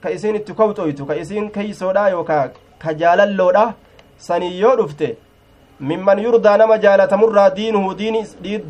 [0.01, 3.75] ka isiin itti kobxoytu ka isiin keeysoodha yookaan ka jaalalloodha
[4.19, 5.17] sanii yoo dhufte
[5.81, 7.95] mimman yurdaa nama jaalatamurraa diinuhu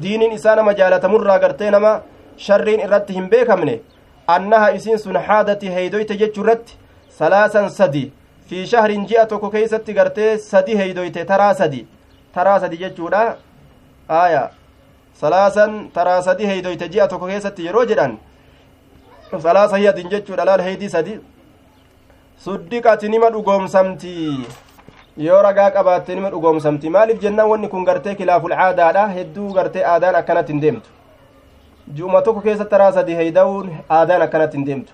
[0.02, 2.00] diiniin isaa nama jaalatamurraa gartee nama
[2.46, 3.80] sharriin irratti hin beekamne
[4.26, 6.78] annaha isiin sun haadati heeydoyte jechuu irratti
[7.18, 8.04] salaasan sadi
[8.48, 11.86] fi shahrin ji'a tokko keeysatti gartee sadi heeydoyte taraa sadi
[12.34, 13.24] taraa sadi jechuudha
[14.10, 14.50] aya
[15.20, 18.16] salaasan taraa sadi heeydoyte ji'a tokko keessatti yeroo jedhan
[19.42, 21.18] salaasa hiyadin jechuudha laal heeydii sadi
[22.44, 24.14] suddiqati nima dhugoomsamti
[25.26, 30.14] yoo ragaa qabaatte nima dhugoomsamti maaliif jennaan wanni kun gartee kilaaful aadaadha hedduu gartee aadaan
[30.22, 30.90] akkanatti hin deemtu
[31.98, 34.92] ji'uma tokko keessatti taraa sadi heeyda'uun aadaan akkanatti hin deemtu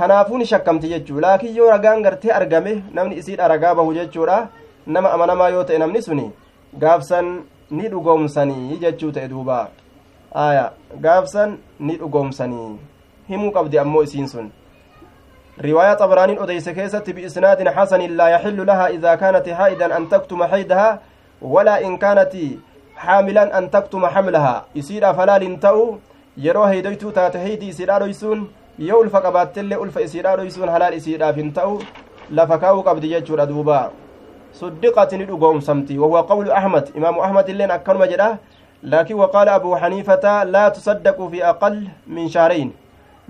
[0.00, 4.38] kanaafuu ni shakkamti jechuu laakiin yoo ragaan gartee argame namni isiidha ragaa bahu jechuudha
[4.86, 6.30] nama amanamaa yoo ta'e namni suni
[6.84, 7.32] gaafsan
[7.76, 9.58] ni dhugoomsanii jechuu ta'e duuba
[10.46, 10.64] aya
[11.04, 12.72] gaafsan ni dhugoomsanii
[13.28, 14.50] himuu qabdi ammoo isiin sun
[15.66, 20.98] riwaayaa xabaraaniin odeyse keessatti biisnaadin xasanin laa yaxillu lahaa idaa kaanat haa'idan an taktuma xaydahaa
[21.54, 22.34] walaa in kaanat
[23.04, 25.86] xaamilan an taktuma xamlahaa isiidhaaf halaalin ta'u
[26.46, 28.46] yeroo heydoytuu taate heydii isiidhaa dhoysuun
[28.78, 31.74] yoo ulfa qabaattellee ulfa isiidhaa dhoysuun halaal isiidhaaf hin ta'u
[32.40, 33.80] lafa kaa'uu qabdi jechuudha duuba
[34.52, 38.36] صدقت ندقوم سمتي وهو قول أحمد إمام أحمد اللين أكرم جدا
[38.82, 42.70] لكن وقال أبو حنيفة لا تصدق في أقل من شهرين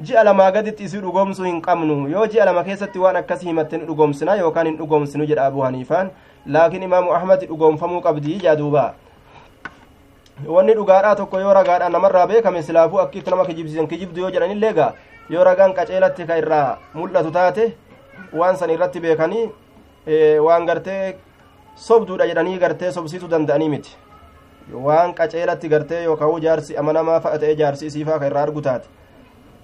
[0.02, 3.84] ji'a lamaa gaditti isii dhugoomsuu hin qabnu yoo ji'a lama keessatti waan akkas himatte ni
[3.86, 6.10] dhugoomsina yookaan hin dhugoomsinu jedha abu haniifaan
[6.46, 8.84] laakiin imaamu ahmad dhugoomfamuu qabdii jaa duuba
[10.48, 14.92] wanni dhugaadhaa tokko yoo ragaadhaa namarraa beekame silaafuu akkitti nama kijibsiisan kijibdu yoo jedhanillee gaa
[15.30, 17.64] yoo ragaan qaceelatti ka irraa mul'atu taate
[18.40, 19.44] waan san irratti beekanii
[20.46, 21.16] waan gartee
[21.76, 23.96] sobduudha jedhanii gartee sobsiisuu danda'anii miti
[24.72, 28.88] waan qaceelatti gartee yookaan jaarsi amanamaa fa'a ta'ee jaarsi isiifaa ka irraa argu taate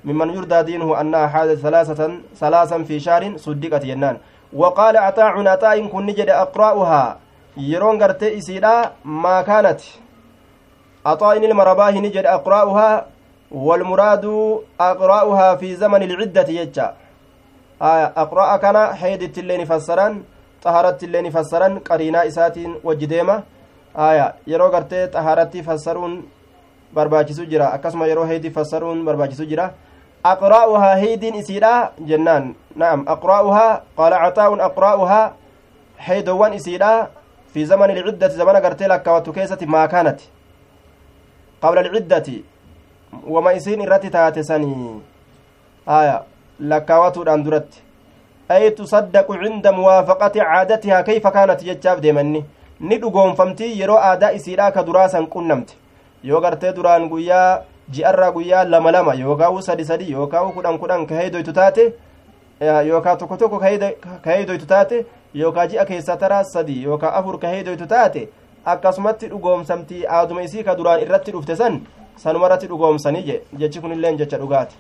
[0.05, 4.17] ممن يرضى دينه أنها حادث ثلاثة ثلاثا في شهر صدقت جنان
[4.53, 7.19] وقال عطاء عطاء كن نجد أقرأها
[7.57, 9.81] يرون قرتي إسيدا ما كانت
[11.07, 13.07] عطاء المرباه نجد أقرأها
[13.51, 14.25] والمراد
[14.81, 16.03] أقرأها في زمن
[17.83, 20.23] العدة يجا آه أقرأ كان حيدت اللين فسران
[20.63, 23.43] طهرت اللين فسران قرينا إسات وجديمة
[23.97, 26.23] آية يرو قرتي طهرتي فسرون
[26.93, 29.75] barbaachisu jira akkasuma yeroo heedii fassaruun barbaachisu jira
[30.25, 35.33] aqraa'uhaa heydiin isiidha jennaan na'am aqraa'uhaa qaala caxaa'un aqraa'uhaa
[36.09, 37.11] heydowwan isiidha
[37.53, 40.31] fi zamani ilciddati zamana gartee lakkaawattu keessatti maa kaanati
[41.61, 42.45] qabla alciddati
[43.29, 45.01] wama isiin irratti taate sanii
[45.87, 46.23] aya
[46.61, 47.83] lakkaawatuudhaan duratti.
[48.49, 52.45] Ay tusaddaqu cinda muwaafaqati caadatihaa kayfa kaanat jechaaf deemanni.
[52.81, 55.75] Ni dhugoonfamti yeroo aadaa isiidha ka duraa san qunnamte.
[56.23, 61.15] Yoo gartee duraan guyyaa ji'arraa guyyaa lama lama yookaan sadi sadi yookaan kudhan kudhan ka
[61.15, 61.95] heedoytu taate
[62.87, 63.69] yookaan tokko tokko ka
[64.67, 68.29] taate yookaan ji'a keessa taraa sadi yookaan afur ka heedoytu taate
[68.65, 71.81] akkasumatti dhugoomsamti aaduma isii ka duraan irratti dhufte san
[72.17, 74.77] sanuma irratti dhugoomsanii je jechi kunilleen jecha dhugaati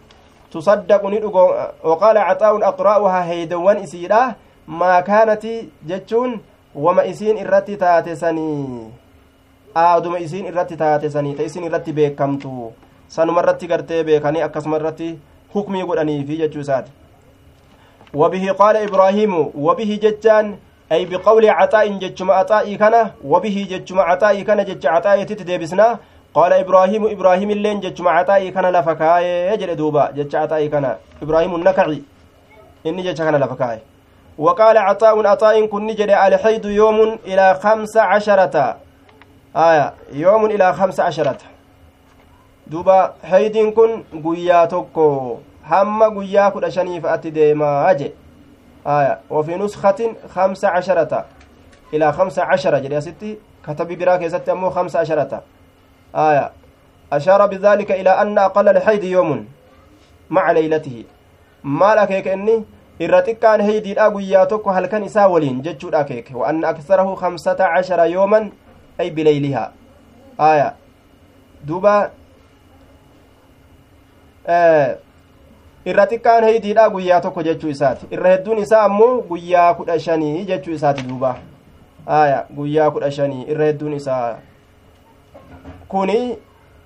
[0.52, 1.50] tusaddaqu ni dhugoom
[1.90, 4.22] waqaala caxaa'uun aqraa'uhaa heedowwan isiidha
[4.66, 5.54] maa kaanati
[5.90, 6.38] jechuun
[6.74, 8.86] wama isiin irratti taate sanii
[9.86, 12.72] aaduma isiin irratti taate sanii ta isin irratti beekamtu
[13.08, 15.10] sanuma irratti gartee beekanii akkasuma irratti
[15.54, 16.98] hukmii godhaniifi jechuu isaati
[18.14, 20.56] وبه قال إبراهيم وبه جتان
[20.92, 25.98] أي بقول عطاء جتشم عطائي كان وبه جتشم عطائي كان جتش عطائي تتديبسنا
[26.34, 29.52] قال إبراهيم إبراهيم اللين جتشم عطائي كان لفكاي.
[29.52, 30.96] يجل دوبا جتش عطائي كان.
[31.22, 32.02] إبراهيم النكعي.
[32.86, 33.78] إني جتش كان لفكاي.
[34.38, 38.76] وقال عطاء عطاء كن نجد الحيد يوم إلى خمس عشرة.
[39.56, 41.38] آية يوم إلى خمس عشرة.
[42.66, 48.12] دوبا حيد كن قياتكو hamma guyyaa kudha shanii fa'atti deemaa je
[48.84, 51.24] aya وفي نسخة خمسة عشرة.
[51.94, 53.38] إلى خمسة عشرة جدي ستي.
[53.66, 55.42] كتب براك ستي أمو خمسة عشرة.
[56.14, 56.50] آية
[57.12, 59.46] أشار بذلك إلى أن أقل الحيض يوم
[60.30, 61.04] مع ليلته
[61.64, 62.64] ما لك كأني
[62.98, 68.06] irra xiqqaan heydiidha guyyaa tokko halkan isaa waliin jechuudha akeeke wa anna aksarahu kamsata cashara
[68.06, 68.50] yooman
[68.98, 69.70] ay bileylihaa
[70.38, 70.72] aya
[71.66, 72.10] duuba
[75.86, 80.74] irra xiqqaan heydiidha guyyaa tokko jechuu isaati irra hedduun isaa ammoo guyyaa kudha shanii jechuu
[80.80, 81.36] isaati duuba
[82.06, 84.36] aya guyyaa kudha shanii irra hedduun isaa
[85.88, 86.38] kuni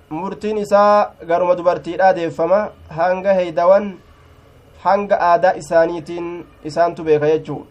[0.09, 2.69] murtiin isaa garuma dubartiidha deeffama.
[2.89, 3.93] Hanga heydawan
[4.83, 7.65] hanga aadaa isaaniitiin isaantu beeka jechuu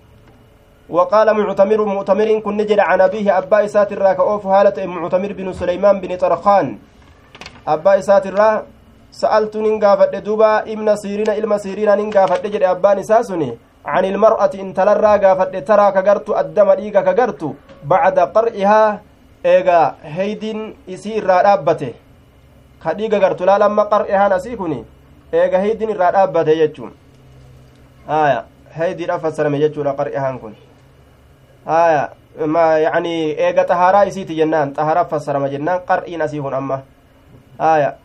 [0.92, 6.00] وقال معتمر معتمر كن نجد عن أبيه أبا إسات الرا كأوف هالة معتمر بن سليمان
[6.00, 6.78] بن طرخان.
[7.68, 8.66] أبا إسات الرا
[9.10, 15.12] سألت ننقافت دوبا ابن سيرين إلما سيرين ننقافت جد أبان إساسني عن المرأة إن تلرى
[15.24, 17.42] قافت ترى كقرت الدم إيقا كقرت
[17.84, 18.82] بعد قرئها
[19.46, 21.92] إيقا هيدين إسير رابته
[22.84, 24.84] كديقا قرت لا لما قرئها نسيكني
[25.34, 26.92] إيقا هيدين رابته يجون
[28.08, 30.54] آية هيدي رفسرمي يجون قرئها كن
[31.68, 36.82] آية ما يعني إيقا طهارة إسيتي جنان طهارة فسرم جنان قرئين أسيهن أما
[37.60, 37.96] آية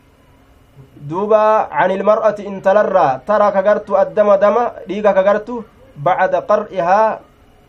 [1.00, 1.44] دوبا
[1.78, 4.56] عن المرأة إن تلرى ترى كغرت الدم دم
[4.88, 5.48] ديغا كغرت
[5.96, 7.20] بعد قرئها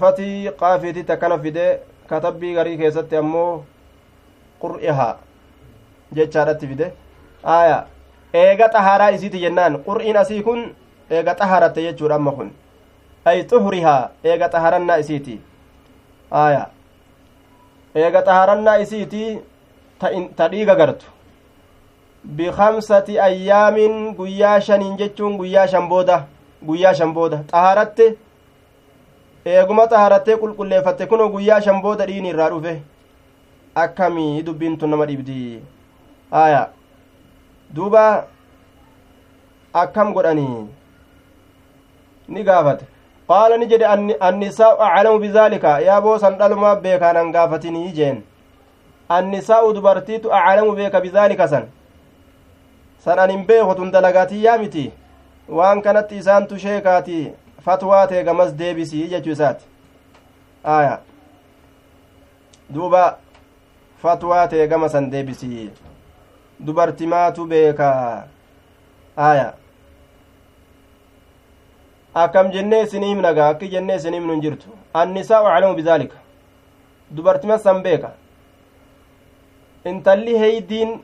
[0.00, 1.78] فتي قافيتي تكن فيده
[2.10, 3.62] كتبي غري كيست أمو
[4.60, 5.18] قرئها
[6.12, 6.92] جتشارت فيده
[7.44, 7.86] آية
[8.34, 10.60] eega xahaaraa isiiti jennaan qur'iin asii kun
[11.10, 12.48] eega xahaaratte jechuudha amma kun
[13.24, 15.36] ay xuhurihaa eega xaharannaa isiiti
[16.30, 16.66] aya
[17.94, 19.22] eega xaharannaa isiiti
[20.36, 21.06] ta dhiiga gartu
[22.26, 26.24] bikamsati ayyaamin guyyaa shaniin jechuun guyyaa shan booda
[26.66, 28.06] guyyaa shan booda xaharatte
[29.46, 32.74] eeguma xaharattee qulqulleeffatte kunoo guyyaa shan booda dhiini irraa dhufe
[33.84, 35.60] akkamii dubbiin nama dhibdi
[36.42, 36.68] aya
[37.76, 38.02] duuba
[39.84, 40.66] akkam godhanii
[42.28, 42.84] ni gaafate
[43.28, 43.86] qaala ni jedhe
[44.28, 48.22] annisaa'u aclamu bidaalika yaa boosan dhalumaa beekaan an gaafatinii jeen
[49.08, 51.66] annisaa'u dubartiitu aclamu beeka bidaalika san
[53.06, 54.92] san an hin beeku tun dalagaatiyyaa miti?
[55.48, 57.18] Waan kanatti isaantu sheekaati
[57.64, 59.64] fatwaa tee gamas deebisii jechuu isaati.
[60.64, 60.98] Aya.
[62.74, 63.18] Duuba
[64.02, 65.70] fatwaa tee gama san deebisii.
[66.60, 67.88] Dubartimaatu beeka
[69.16, 69.52] aya.
[72.14, 74.68] Akkam jennee isinii himnagaa akki jennee isinii himnu hin jirtu.
[74.94, 76.16] Annisaa'u aclamu bidaalika
[77.10, 78.10] dubartima san beeka.
[79.84, 81.00] Intalli heydiin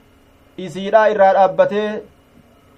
[0.59, 2.03] isiidhaa irraa dhaabbatee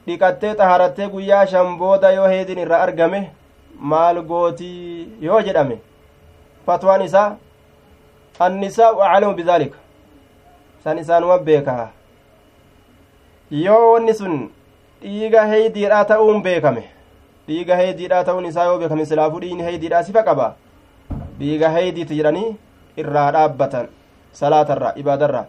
[0.07, 3.31] dhiqattee xaharattee guyyaa shan booda yoo heydiin irraa argame
[3.79, 5.79] maal gootii yoo jedhame?
[6.66, 7.37] Fatwaan isaa
[8.39, 9.79] annisaa'u aclamu bidaalika
[10.85, 11.89] san isaanuma beeka
[13.51, 14.37] yoo wanni sun
[15.03, 16.85] dhiiga heydiidhaa ta'uun beekame
[17.49, 20.55] dhiiga heydiidhaa ta'uun isaa yoo beekame silaafuu dhiigni heydiidhaa sifa qaba.
[21.39, 22.57] Dhiiga heydiiti jedhanii
[23.03, 23.87] irraa dhaabbatan
[24.41, 25.45] salaatarra ibaadarra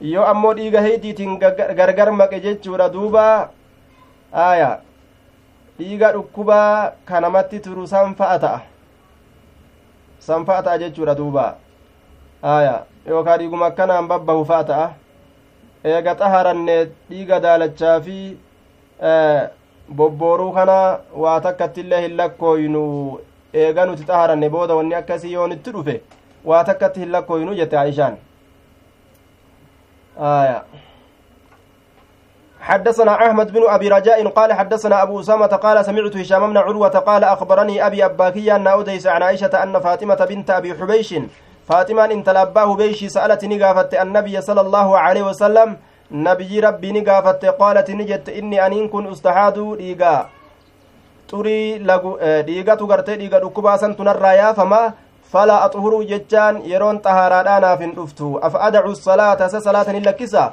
[0.00, 1.38] yoo ammoo dhiiga heydiitiin
[1.78, 3.24] gargar maqe jechuudha duuba
[4.32, 4.70] aya
[5.78, 8.60] dhiiga dhukkubaa kanamatti turu san fa'a ta'a
[10.26, 11.46] san fa'a ta'a jechuudha duuba
[12.42, 12.74] aya
[13.08, 14.90] yookaa dhiiguma akkanaan babbahu fa'a ta'a
[15.84, 16.76] eega xaharanne
[17.10, 18.18] dhiiga daalachaa fi
[19.98, 20.78] bobbooruu kana
[21.24, 22.84] waa takkattiillee hin lakkooynu
[23.64, 26.00] eega nuti xaharanne booda wanni akkasii yoonitti dhufe
[26.44, 28.16] waa takkatti hin lakkooynu jette aishaan
[30.18, 30.62] آية.
[32.60, 37.24] حدثنا أحمد بن أبي رجاء قال حدثنا أبو أسامة قال سمعت هشام بن عروة قال
[37.24, 41.14] أخبرني أبي أباكي أن أوديس عن عائشة أن فاطمة بنت أبي حبيش
[41.68, 45.76] فاطمة إن تلباه بيشي سألتني قافت النبي صلى الله عليه وسلم
[46.10, 50.26] نبي ربي نقافت قالت نجت إني أنين كن أستحاد ديقا.
[51.28, 51.78] xurii
[52.46, 54.92] dhiigatu gartee dhiiga dhukkubaasan tunarraa yaafama
[55.32, 60.44] falaa axhuruu jechaan yeroon xahaaraadhaa naaf hin dhuftu afa adacu salaata sa salaatan hin lakkisa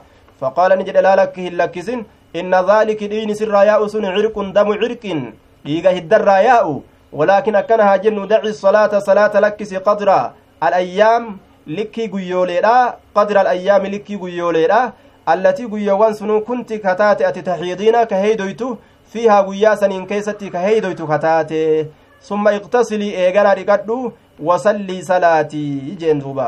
[0.42, 2.06] faqaala ni jedhe laa lakki hin lakkisin
[2.42, 5.24] inna dhaaliki dhiini sirraa yaa'u sun cirqun damu cirqin
[5.66, 6.76] dhiiga hiddarraa yaa'u
[7.22, 10.20] walaakin akkana haa jennu daci salaata salaata lakkisi qadra
[10.70, 11.32] alayyaam
[11.78, 12.76] likkii guyyooleedha
[13.20, 14.82] qadra alayyaami likkii guyyooleedha
[15.34, 18.78] allatii guyyoowwan sunuu kunti kataate ati taxiidiina ka heeydoytu
[19.14, 21.62] fiihaa guyyaa saniin keessatti ka heeydoytu kataate
[22.28, 23.98] summa iqtasilii eeganaa dhiqadhu
[24.50, 26.48] wasallii salaatii jeen duuba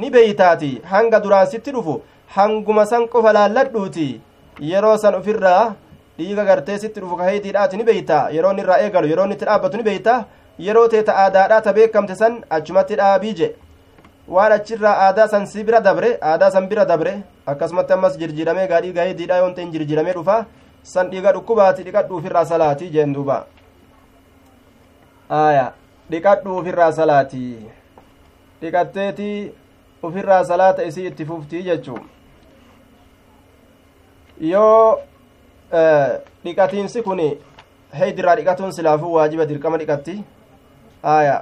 [0.00, 1.94] ni beeytaati hanga duraan sitti dhufu
[2.36, 4.08] hanguma san qofa laalladhuuti
[4.72, 5.62] yeroo san ufirraa
[6.18, 9.82] dhiiga gartee sitti dhufu ka heeydiidhaati ni beeyta yeroon irraa eegalu yeroon itti dhaabbatu ni
[9.88, 10.14] beeyta
[10.66, 13.48] yeroo teeta aadaadhaa ta beekamte san achumatti dhaabii je
[14.34, 17.12] waan achirraa aadaa san si bira dabre aadaa san bira dabre
[17.52, 20.36] akkasumatti ammas jirjiramee gaa dhiiga heeydiidhaa yoon ta'in jirjiramee dhufa
[20.92, 23.38] san dhiiga dhukkubaati dhiqadhu ufirraa salaatii jeen duuba
[25.30, 25.72] aya
[26.10, 27.58] dhiqadhu ufirraa salaatii
[28.62, 29.28] dhiqatteeti
[30.08, 31.98] ufirraa salaata isii itti fuftii jechuu
[34.40, 34.98] yoo
[36.44, 37.20] dhiqatiinsi kun
[38.00, 40.18] heeydirraa dhiqatuun silaafuu waajiba dirqama dhiqatti
[41.02, 41.36] aya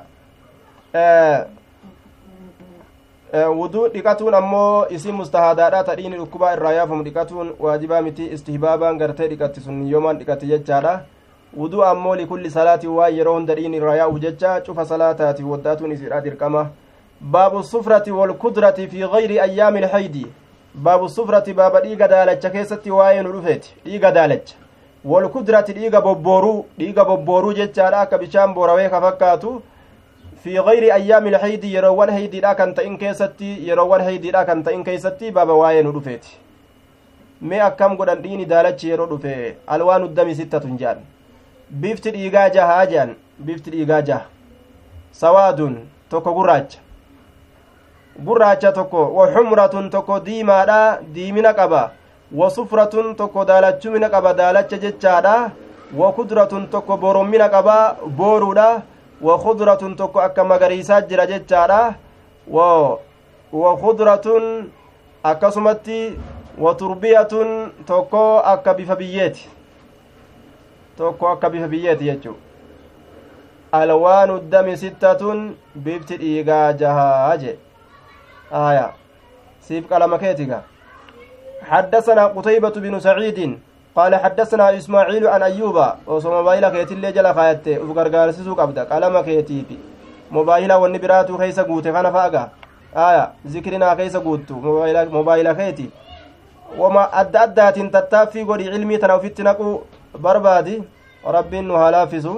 [3.58, 9.60] wuduu dhiqatuun ammoo isii mustahaadaadha tadhiini dhukkubaa irraa yaafamu dhiqatuun waajibaa miti istihbaabaan gartee dhiqatti
[9.60, 10.92] sun yoomaan dhiqatti jechaadha
[11.56, 16.20] wuduu ammoo likulli salaatiin waan yeroo hunda dhiini irraa yaa'u jecha cufa salaataati waddaatuun isiidha
[16.20, 16.66] dirqama
[17.20, 20.26] baabu sufrati walkudrati fi gayri ayyaami ilhaydi
[20.74, 24.54] baabu sufrati baaba dhiiga daalacha keessatti waa'ee nu dhufeeti dhiiga daalacha
[25.04, 29.54] walkudrati dhiiga bobbooruu dhiiga bobbooruu jechaadha akka bishaan boorawee ka fakkaatu
[30.42, 35.54] fi gayri ayyaami ilhaydi yeroowwan heydiidha kan ta'in keessatti yeroowwan heydiidha kan ta'in keessatti baaba
[35.62, 36.36] waa'ee nu dhufeeti
[37.42, 41.02] mee akkam godhan dhiini daalachi yeroo dhufe alwaan uddami sittatun jedhan
[41.70, 43.14] bifti dhiigaa jahaa jedhan
[43.46, 44.24] bifti dhiigaa jaha
[45.22, 45.74] sawaadun
[46.10, 46.78] tokko gurraacha
[48.26, 50.78] gurraacha tokko waxumratun tokko diimaadha
[51.14, 51.82] diimina qaba
[52.42, 55.34] wasufratun tokko daalachumina qaba daalacha jechaadha
[55.96, 57.76] wakudratun tokko borommina qaba
[58.16, 58.82] booruudha
[59.28, 61.94] wakudratun tokko akka magariisaa jira jechaadha
[63.52, 64.70] wakudratun
[65.24, 66.00] akkasumatti
[66.58, 69.48] waturbiyatun tokko akka bifa biyyeeti
[70.98, 72.36] tokko akka bifa biyyeeti jechuu
[73.80, 75.44] alwaanu dami sittatun
[75.74, 77.52] bifti dhiigaa jahaa je
[78.64, 78.88] aya
[79.68, 80.60] siif qalama keetiga
[81.70, 83.58] حدثنا قتيبة بن سعيد
[83.96, 89.20] قال حدثنا إسماعيل عن أيوب وصو موبايل كيتي اللي جل خايت وفقرقار سيسو قبدا قلم
[89.20, 89.76] كيتي في
[90.30, 92.48] موبايل والنبرات خيس قوت خانا فاقا
[92.96, 95.90] آية ذكرنا خيس قوت موبايل موبايل كيتي
[96.78, 99.80] وما أدى أدات تتافي قولي علمي تنوفت نقو
[100.24, 100.82] بربادي
[101.26, 102.34] رب وهلافزو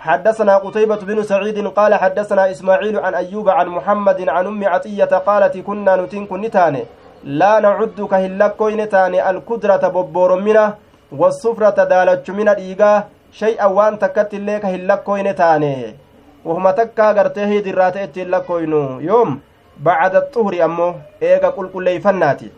[0.00, 5.58] حدثنا قتيبة بن سعيد قال حدثنا إسماعيل عن أيوب عن محمد عن أم عطية قالت
[5.58, 6.82] كنا نتين كنتاني
[7.24, 10.74] لا نعد كهلكوين تاني الكدرة ببورمنا
[11.12, 15.96] والصفرة دالتش من الإيغا شيئا وان تكت اللي كهلكوين تاني
[16.44, 19.40] وهما تكا غرته درات اتلكوين يوم
[19.78, 22.50] بعد الطهر أمو إيغا قل قل فناتي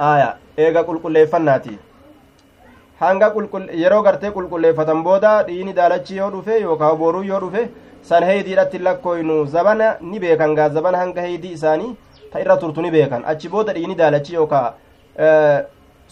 [0.00, 1.76] آية إيغا قل قل فناتي
[3.08, 3.32] hanga
[3.82, 7.68] yeroo gartee qulqulleeffatan booda dhiini daalachi yoo dhufe yookaan boruu yoo dhufe
[8.08, 11.94] san heeydiidhatti lakkooynu zabana ni beekan gaa zabana hanga heeydii isaanii
[12.32, 14.72] ta irra turtu ni beekan achi booda dhiini daalachi yookaan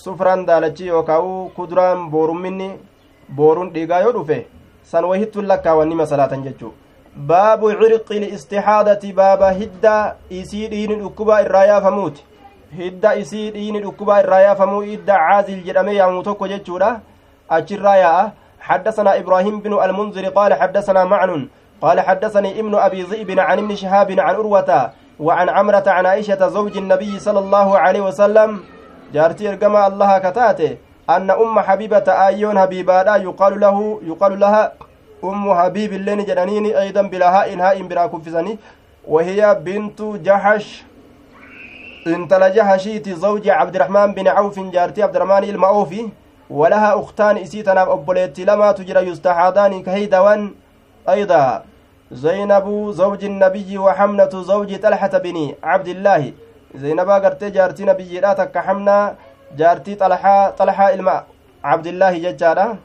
[0.05, 2.71] sufraan daalachi yookaan kuduraan boorumminni
[3.37, 4.39] booruun dhiigaa yoo dhufe
[4.93, 6.77] san wahittuun lakkaawanni masalaatan jechuudha
[7.31, 9.95] baabu cirqil istixaadati baaba hidda
[10.41, 12.25] isii dhiini dhukkubaa irraa yaafamuuti
[12.77, 17.01] hidda isii dhiini dhukkubaa irraa yaafamuu hidda caazil jedhamee yaamu tokko jechuudha.
[17.49, 18.31] Achirraa yaa'a
[18.63, 21.49] حدثنا إبراهيم بن المنذر قال حدثنا معن
[21.83, 26.77] قال حدثني ابن أبي ذئب عن ابن شهاب عن أروة وعن عمرة عن عائشة زوج
[26.77, 28.61] النبي صلى الله عليه وسلم
[29.15, 30.77] جارتي ارقما الله كتاته
[31.11, 34.73] أن أم حبيبة آيون حبيبادا يقال له يقال لها
[35.25, 38.59] أم حبيب اللين جنانين أيضا بلا هاء هاء بلا كفزني
[39.09, 40.85] وهي بنت جحش
[42.07, 46.09] زوج عبد الرحمن بن عوف جارتي عبد الرحمن المعوفي
[46.51, 50.55] ولها أختان إسيتنا أبوليت لما تجرى يستحاضان كهيدوان.
[51.09, 51.63] أيضا
[52.13, 56.33] زينب زوج النبي وحمنة زوج طلحة بن عبد الله.
[56.75, 59.15] زينبا قرتي جارتي نبي لا تك حمنا
[59.57, 61.25] جارتي طلحة طلحة إلما
[61.65, 62.77] عبد الله ججارة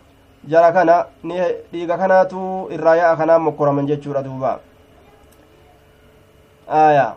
[0.47, 1.36] jara kana ni
[1.72, 4.59] dhiiga kanaatu irraa ya'a kanaan mokkoraman jechuudha duuba
[6.70, 7.15] aya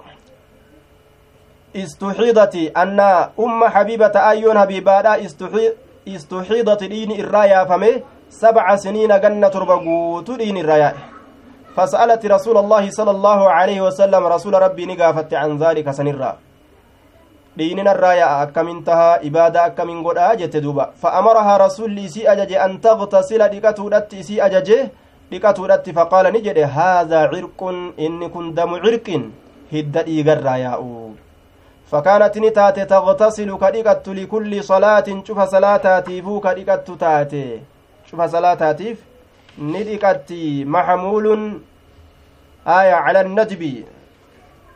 [1.75, 5.19] istuxiidati anna umma xabiibata ayyoon habiibaadha
[6.07, 11.11] istuxiidati dhiini irraa yaafame sabca siniina ganna torba guutu dhiini irraa yaa'e
[11.77, 16.33] فسألت رسول الله صلى الله عليه وسلم رسول ربي نقافت عن ذلك سنرا
[17.61, 23.49] irraa yaa'a akkamin tahaa ibaada akkamin godhaa jette duuba fa'amarahaa rasulli isii ajaje an taqtasila
[23.53, 24.79] dhiqatuudhatti isii ajaje
[25.31, 29.29] dhiqatuudhatti faqaala ni jedhe haadhaa cirqun inni kun damu cirqin
[29.75, 30.89] hidda dhiigarraa yaa'u
[31.91, 37.61] فكانت نتات تغتسل كدقت لكل صلاة شوف صلاتاتيف كدقت تاتي.
[38.11, 38.99] شوف صلاتاتيف
[39.59, 40.33] ندقت
[40.75, 41.27] محمول
[42.67, 43.85] آية على الندب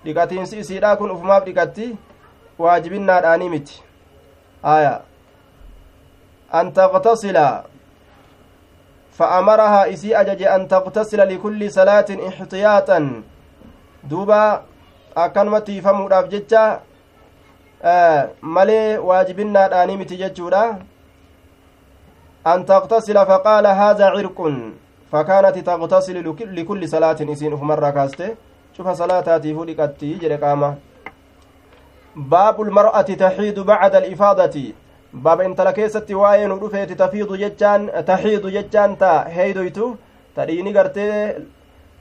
[0.04, 1.94] دقتين سيسيرا كن أفماف دقتي
[2.58, 3.82] waajibinnaadhaanii miti
[4.62, 5.00] aya
[6.52, 7.64] an taqtasila
[9.18, 13.22] فأمرها إسي أجج أن تغتسل لكل صلاة احتياطا.
[14.04, 14.62] دوبا
[15.16, 16.80] أكنمتي فموداف جتشا
[18.40, 20.62] malee waajibinnaadhaanii miti jechuudha
[22.52, 24.56] an taqtasila faqaala haadha cirqun
[25.12, 28.36] fakaanati taqtasilu likulli salaatin isiin ufumarraa kaaste
[28.76, 30.74] cufa salaataatiifuu dhiqattii jedhe qaama
[32.16, 34.72] باب المرأة تحيد بعد الإفاضة
[35.12, 39.94] باب انتلا كيستي واين ودفيت تفيض جتان تحيد جتان تا هيدويتو
[40.36, 41.34] تديني قرتي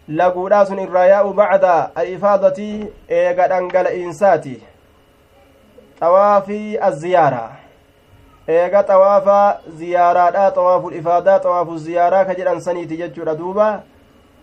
[0.08, 4.56] laguudhaa sun irraa yaa'u bacda alifaadatii eega dhangala'iinsaati
[6.04, 7.44] xawaafii azziyaara
[8.48, 13.68] eega xawaafa ziyaaraadha xawaaful ifaadaa xawaafu ziyaaraa ka jedhan saniiti jechuudha duuba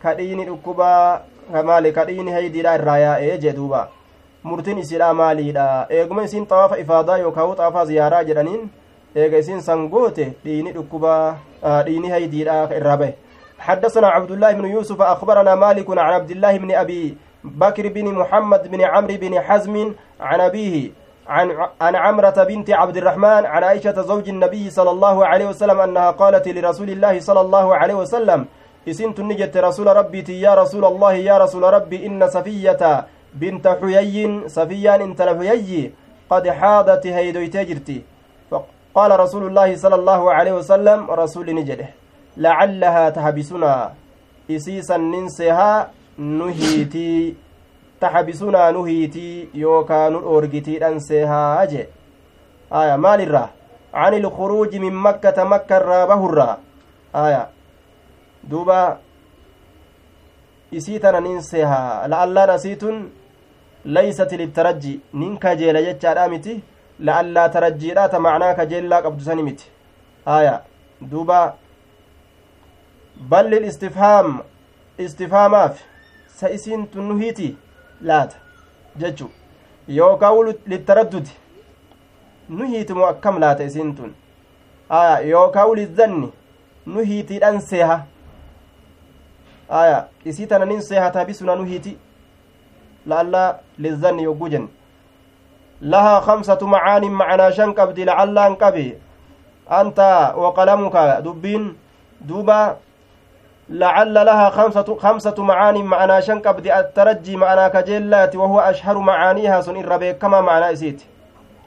[0.02, 1.20] kadhiini dhukkubaa
[1.64, 3.88] maali kadhiini heydiidha irraa yaa'ee jee duuba
[4.44, 8.70] murtiin isiidha maaliidha eeguma isiin xawaafa ifaadaa yookaan xawaafaa ziyaaraa jedhaniin
[9.14, 11.16] eega isiin san goote dhiini dhukkuba
[11.84, 13.16] dhiini haydiidha irraa bahe
[13.60, 18.70] حدثنا عبد الله بن يوسف أخبرنا مالك عن عبد الله بن أبي بكر بن محمد
[18.70, 20.90] بن عمرو بن حزم عن أبيه
[21.28, 21.50] عن
[21.80, 26.48] عن عمرة بنت عبد الرحمن عن عائشة زوج النبي صلى الله عليه وسلم أنها قالت
[26.48, 28.46] لرسول الله صلى الله عليه وسلم
[28.88, 35.00] إسنت نجت رسول ربي يا رسول الله يا رسول ربي إن صفية بنت حيي صفيان
[35.00, 35.92] انت حيي
[36.30, 38.02] قد حاضت هيدويتي جرتي
[38.50, 41.88] فقال رسول الله صلى الله عليه وسلم رسول نجده
[42.36, 43.92] لعلها تحبسنا
[44.50, 47.34] إسيسا ننسها نهيتي.
[48.00, 51.86] تحبسنا نهيتي يوكا نورجتي أنسها أجي
[52.72, 53.50] آية مال الرا
[53.94, 56.58] عن الخروج من مكة مكة الرا
[57.14, 57.48] آية
[58.44, 58.98] دوبا
[60.72, 62.98] isii tana nin seha la'allaan asiitun
[63.84, 66.54] laysat litarajji nin kajeela jechaadha miti
[67.06, 69.66] la'allaa tarajjiidha ta macnaa kajeellaa qabdu miti
[70.36, 70.54] aya
[71.10, 71.40] duuba
[73.30, 74.38] bal lilistifhaam
[74.98, 75.82] istifhaamaaf
[76.38, 77.56] sa isiin tun nuhiiti
[78.02, 78.36] laata
[78.96, 79.30] jechu
[79.88, 81.30] yookaan littaraddudi
[82.48, 84.14] nuhiitimu akkam laata isiin tun
[84.88, 86.32] aya yookaan lizzanni
[86.86, 88.04] nuhiitiidhan seeha
[89.68, 91.98] aya isii tana nin seehataa bisuna nuhiiti
[93.06, 94.68] لألا للظن يوجوجن
[95.82, 98.98] لها خمسة معان معنا شن قبدي لعلا انقبي
[99.70, 100.00] أنت
[100.36, 101.76] وقلمك دبين
[102.20, 102.76] دوبا
[103.70, 109.76] لعل لها خمسة خمسة معان معنا شن قبدي الترجي معنا كجلات وهو أشهر معانيها سن
[109.76, 111.02] الربيع كما معنا إسيت.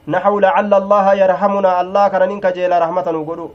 [0.08, 3.48] نحو لعل الله يرحمنا الله كان ننك جيل رحمة نقولوا.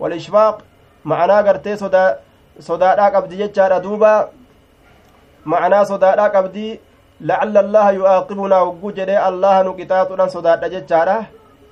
[0.00, 0.62] والإشفاق
[1.04, 2.18] معنا قرتي صدا
[2.60, 4.28] صدا قبدي جتشار دوبا.
[5.46, 6.80] معنا صدا قبدي
[7.20, 11.18] لعل الله يعاقبنا وقو جدي الله نقطاتنا صداد ججارة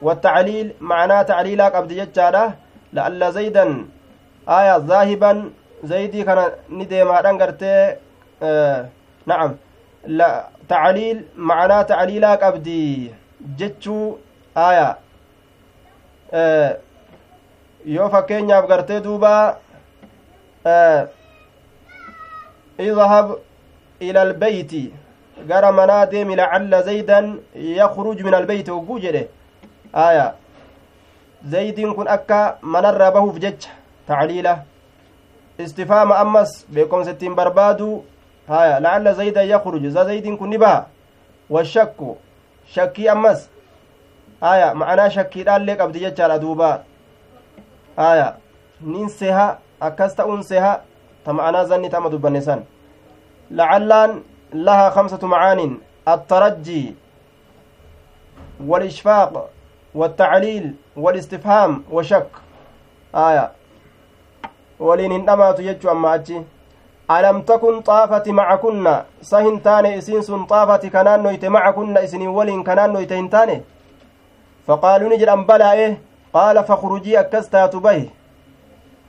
[0.02, 2.54] والتعليل معناه تعليلا قبض ججارة
[2.92, 3.66] لعل زيدا
[4.48, 5.50] آية ذاهبا
[7.04, 7.96] ما دنگرتي
[8.42, 8.88] آه
[9.26, 9.56] نعم
[10.06, 13.10] لا تعليل معناه تعليلا قبدي
[13.58, 14.16] جچو
[14.56, 14.98] آية
[16.32, 16.76] آه
[17.84, 19.56] yoo fakkeenyaaf gartee duuba
[22.80, 23.36] اذهب
[24.02, 24.72] إلى البيت
[25.48, 29.22] gara manaa deemi lacalla zaydan yakruj min albeyti hogguu jedhe
[29.92, 30.34] aya
[31.54, 33.70] zaydiin kun akka manarraa bahuuf jecha
[34.06, 34.52] tacliila
[35.58, 38.04] ittiin barbaadu
[38.48, 40.86] haya lacalla zaydan yakruj za zaydiin kun ni baha
[41.50, 42.18] washakku
[42.66, 43.48] shakkii ammas
[44.40, 46.82] haya ma'anaa shakkiidhaallee qabdi jechaadha duuba
[47.96, 48.36] haya
[48.80, 50.80] nin seha akkas ta'uun seha
[51.24, 52.64] ta ma'anaa zanni tama dubbanne san
[53.50, 54.22] lacallaan
[54.54, 55.78] لها خمسة معان
[56.08, 56.94] الترجي
[58.66, 59.50] والإشفاق
[59.94, 62.28] والتعليل والاستفهام وشك
[63.14, 63.52] آية
[64.86, 66.38] ولين هندمات يجو أما أجي
[67.16, 68.86] ألم تكن طافت معكن
[69.30, 73.56] سهن تاني إسين سن طافت كنان نويت معكن إسني ولين كنان نويت هنتاني
[74.66, 75.92] فقالوا نجر أم بلا إيه
[76.36, 78.00] قال فخرجي أكستات به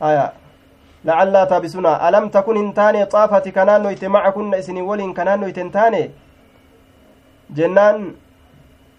[0.09, 0.27] آية
[1.07, 5.99] lacallaa taabisuna alam takun hin taane xaafati kanaannoyte macakunna isinii waliin kanaannoyte hin taane
[7.57, 8.05] jennaan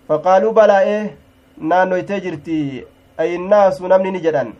[0.08, 0.98] faqaaluu balaa'e
[1.70, 2.58] naannoytee jirti
[3.24, 4.52] ayinnaasu namni ni jedhan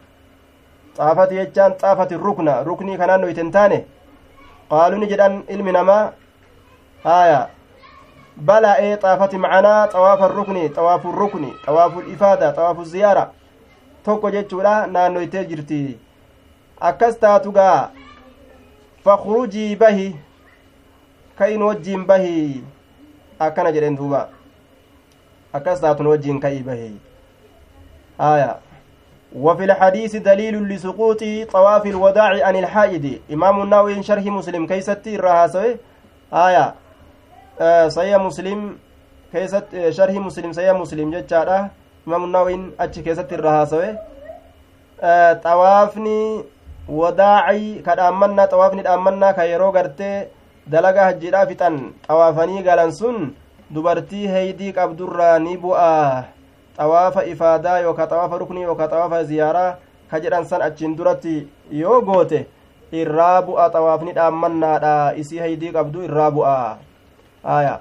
[0.97, 3.79] xaafati jechaan xaafati rukna ruknii kanaannoyte hin taane
[4.71, 6.13] qaaluu ni jedhan ilmi namaa
[7.05, 7.41] haaya
[8.51, 13.25] balaa'ee xaafati macanaa xawaafa rukni xawaafu rukni xawaafu ifaada xawaafu ziyaara
[14.05, 15.81] tokko jechuudha naannoytee jirti
[16.81, 17.91] akkas taatu gaa
[19.05, 20.09] fakrujii bahi
[21.39, 22.65] ka'in wajjiin bahi
[23.39, 24.29] akkana jedhen duuba
[25.53, 26.91] akkas taatun wajjiin ka'ii bahi
[28.19, 28.57] aya
[29.35, 35.77] وفي الحديث دليل لسقوط طواف الوداع عن الحائد إمام النووي شرح مسلم كيست الرهاسوي
[36.33, 36.75] آية.
[37.61, 38.79] آه مسلم
[39.33, 41.71] كيست شرح مسلم صحيح مسلم جتشارة
[42.09, 43.99] إمام النووي أتش كيست الرهاسوي
[45.03, 46.45] آه طوافني
[46.89, 50.29] wadaacii ka dhaammannaa xawaafni dhaammannaa ka yeroo gartee
[50.67, 53.33] dalaga hajjiidhaa fixan xawaafanii galan sun
[53.73, 54.29] dubartii
[56.77, 59.77] xawaafa ifaadaa yookaa xawaafa ruknii yookaa xawaafa ziyaaraa
[60.11, 61.35] ka jedhan san achiin duratti
[61.71, 62.47] yoo goote
[62.93, 66.57] irraa bu'a xawaafni dhaammannaadha isii heeydii qabdu irraa bu'a
[67.57, 67.79] aya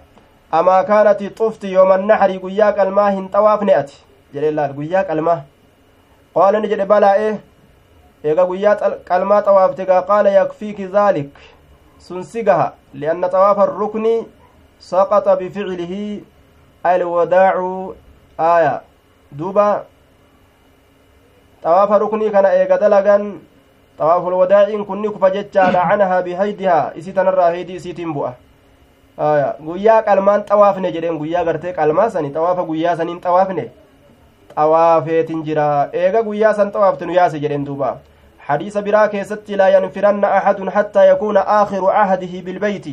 [0.60, 3.98] amaa kaanati xufti yooman naxarii guyyaa qalmaa hin xawaafne ati
[4.34, 5.40] jedhe laal guyyaa qalmaa
[6.36, 7.30] qaala ni jedhe balaa'e
[8.24, 8.76] eega guyyaa
[9.10, 11.34] qalmaa xawaafte gaa qaala yakfiiki zaalik
[12.08, 14.16] sun si gaha lianna xawaafa rukni
[14.90, 16.24] saqaxa bificlihi
[16.84, 17.96] alwadaacu
[18.38, 18.82] aya
[19.32, 19.86] duuba
[21.64, 23.40] xawaafa ruknii kana eega dalagan
[23.98, 28.34] xawaaful wadaaciin kunni kufa jechaadha canahaa bihaydihaa isii tanarraa heydii isiitiin bu'a
[29.18, 33.66] aya guyyaa qalmaan xawaafne jedheen guyyaa gartee qalmaa sani xawaafa guyyaa saniin xawaafne
[34.56, 38.00] xawaafeetin jira eega guyyaa san xawaafte nu yaase jedheen duuba
[38.44, 42.88] حديث برا كيست لا ينفرن أحد حتى يكون آخر عهده بالبيت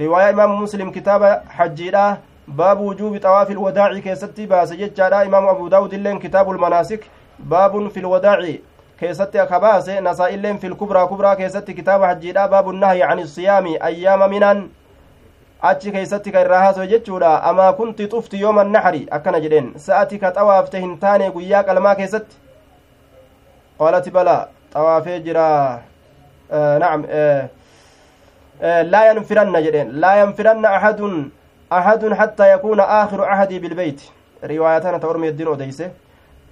[0.00, 5.94] رواية إمام مسلم كتاب حجيرة باب وجوب طواف الوداع كيست باس ججارة إمام أبو داود
[5.94, 7.02] اللين كتاب المناسك
[7.38, 8.38] باب في الوداع
[9.36, 14.68] أخباس نساء اللين في الكبرى كبرى كيست كتاب حجيرة باب النهي عن الصيام أيام منن
[15.64, 20.32] achi keeysatti ka irraa haasoe jechuudha amaa kunti xufti yooma naxari akkana jedheen sa'ati ka
[20.36, 22.36] xawaafte hin taane guyyaa qalmaa keessatti
[23.78, 24.42] qaalati balaa
[24.74, 25.46] xawaafee jira
[26.82, 27.06] nacam
[28.92, 31.16] laa yanfiranna jedheen laa yanfiranna ahadun
[31.78, 34.00] ahadun hattaa yakuuna aakhiru ahadii bilbeyt
[34.52, 35.90] riwaayatana ta ormi heddiin odeyse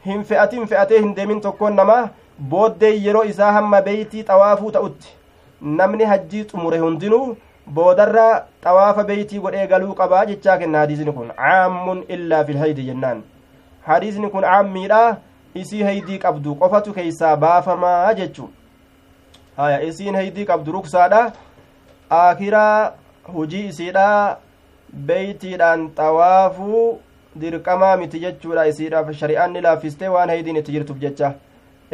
[0.07, 2.03] hin fe'atin fe'atee hin deemin tokkoon namaa
[2.55, 5.09] booddee yeroo isaa hamma beeytii xawaafuu ta'utti
[5.81, 7.27] namni hajjii xumure hundinuu
[7.75, 8.25] boodarra
[8.64, 13.23] xawaafa beeytii godhee galuu qabaa jechaa kenna hadiisni kun caammun illaa filhaydi jennaan
[13.91, 15.03] hadiisni kun caammiidha
[15.62, 18.49] isii haydii qabdu qofatu keeysaa baafamaa jechu
[19.57, 21.23] haya isiin haydii qabdu ruksaadha
[22.11, 22.93] aakiraa
[23.35, 24.07] hujii isiidha
[25.09, 27.01] beeytiidhaan xawaafuu
[27.40, 31.34] dirqamaa miti jechuudha isiidhaaf shari'aan ni laaffistee waan haydiin itti jirtuuf jecha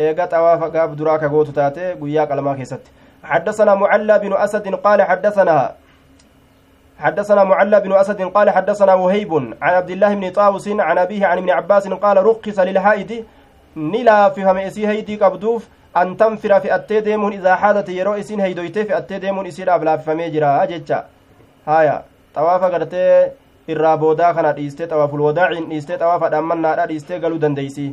[0.07, 2.91] eega xawaafa gaaf duraa ka gootu taate guyyaa qalmaa keessatti
[3.23, 5.75] حدثنا معلى بن أسد قال حدثنا
[6.99, 11.39] حدثنا معلى بن أسد قال حدثنا وهيب عن عبد الله بن طاووس عن أبيه عن
[11.39, 13.25] ابن عباس قال رخص للحائد
[13.77, 15.63] ni laafifame isii haydii qabduuf
[15.95, 21.05] an tanfira fe'attee deemuun idaa haadate yeroo isiin haydoytee fe'attee deemuun isiidhaaf laafifamee jira jecha
[21.67, 22.03] haya
[22.39, 23.33] xawaafa gartee
[23.75, 27.89] irraa boodaa kana dhiistee xawaaful wadaaciin dhiistee xawaafa dhaammannaadha dhiistee galuu dandeeysi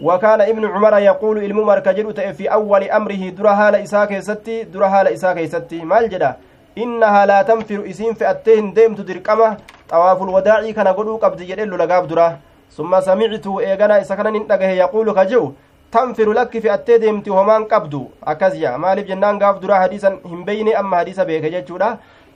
[0.00, 5.06] وكان ابن عمر يقول علم مركجل في أول أمره در هال إساء كيستي در هال
[5.08, 6.36] إساء كيستي مال جدا
[6.78, 9.56] إنها لا تنفر إسين فأتين ديم تدركمه
[9.88, 12.38] طواف الوداع كان قلو قبض جدل لقاب دره
[12.76, 15.52] ثم سمعت إيغانا إسا كان ننتقه يقول كجو
[15.90, 18.00] tanfiru lakki fe'attee deemti homaan qabdu
[18.32, 21.50] akkas jaa maaliif jennaan gaaf duraa hadiisan hin beyne amma hadiisa beeke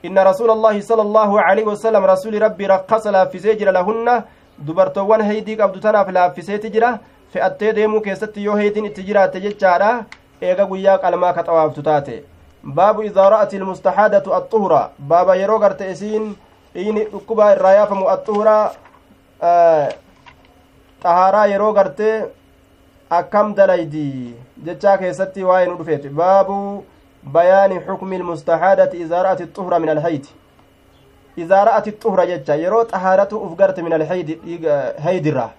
[0.03, 4.23] inna rasuula allaahi sala allaahu aleyhi wasalam rasuli rabbii rakkasa laaffisee jira lahunna
[4.67, 6.89] dubartoowwan heydii qabdu tanaaf laaffiseeti jira
[7.33, 9.91] fe'attee deemuu keessatti yoo heydiin itti jiraatte jechaadha
[10.41, 12.15] eega guyyaa qalmaa ka xawaaftu taate
[12.79, 14.81] baabu idaa ra'ati ilmustahaadatu axuhura
[15.13, 16.27] baaba yeroo garte isiin
[16.75, 18.55] dhiini dhukkubaa irraa yaafamu axuhura
[21.03, 22.15] xahaaraa yeroo gartee
[23.19, 24.35] akkam dalaydi
[24.65, 26.57] jechaa keessatti waa'ee nu dhufeeti baabu
[27.87, 30.29] xukmi ilmustahaadati idaa ra'ati xuhura min alhayti
[31.37, 34.39] idaa ra'ati xuhura jecha yeroo xahaaratu uf garte min alhaydi
[35.03, 35.51] haydirraa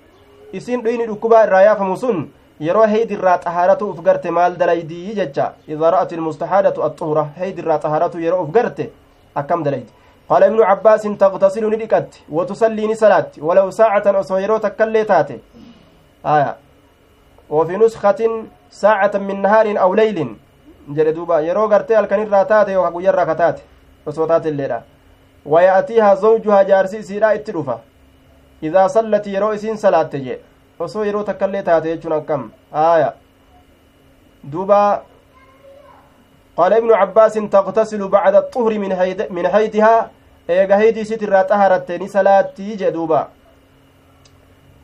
[0.53, 5.91] isin dhiini dhukkubaa irraa yaafamu sun yeroo heydirraa xahaaratu uf garte maal dalaydii jecha idaa
[5.91, 8.91] ra'ati ilmustahaadatu axuhura heydirraa xahaaratu yeroo uf garte
[9.35, 9.93] akkam dalaydi
[10.33, 14.61] قال ابن عباس تغتسل ندقت وتصلي نسلات ولو ساعة أسو يرو
[16.27, 16.57] آية
[17.51, 18.21] وفي نسخة
[18.71, 20.37] ساعة من نهار أو ليل
[20.89, 23.62] دوبا يرو غرتي الكنير راتاتي وكو يرى كتاتي
[24.09, 24.83] أسو تاتي الليلة
[25.47, 27.80] ويأتيها زوجها جارسي سيرا اتلوفا
[28.62, 30.37] إذا صلت يرو إسين صلاة تجي
[30.80, 33.14] أسو يرو تكلي تاتي يجون كم آية
[34.45, 35.03] دوبا
[36.57, 40.11] قال ابن عباس تغتسل بعد الطهر من حيد من حيدها
[40.49, 42.76] eega heydii isit irraa xaharatte ni salaattii?
[42.78, 43.28] jedhe duuba.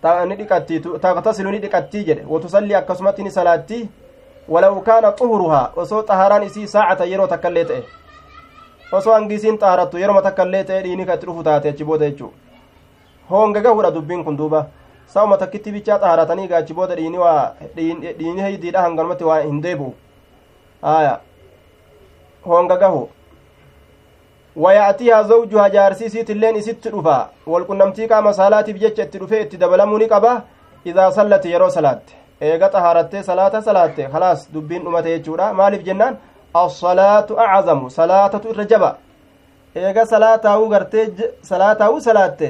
[0.03, 2.05] Taqtasilu ni dhiqattii?
[2.05, 2.25] jedhe.
[2.29, 3.89] Watusallii akkasumatti ni salaattii?
[4.49, 7.83] Xuhuruhaa osoo xaharaan isii saacata yeroo takkaillee ta'e
[8.93, 12.33] osoo hangi isiin xaharattu yeroma takkaillee ta'e dhiini ka itti dhufu taate achi booda jechuu
[13.31, 14.67] honga gahudha dubbiin kun duuba
[15.15, 19.93] sa'uma takkitti bichaa xaharatanii gaachi booda dhiini waa dhiini heydiidha hanganumatti waa hin deebi'u
[20.97, 21.15] aya
[22.47, 23.09] honga gahu
[24.59, 30.43] ويأتيها زوجها جارسيسيت اللين إسيت رفا والقنمتي قام صلاتي بجتش اترفي اتدبلموني قبا
[30.87, 36.17] إذا صلت يرو صلاة إيغا طهارتي صلاة صلاة خلاص دبين أمتي يجورا مالف جنان
[36.57, 38.91] الصلاة أعظم صلاة الرجبة
[39.77, 41.13] إيغا صلاة أو غرتي
[41.43, 42.41] صلاة أو صلاة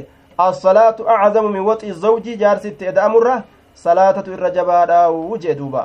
[0.41, 3.37] الصلاة أعظم من وطء الزوج جارسيت إدأمره
[3.77, 4.75] صلاة الرجبة
[5.05, 5.85] أو جدوبا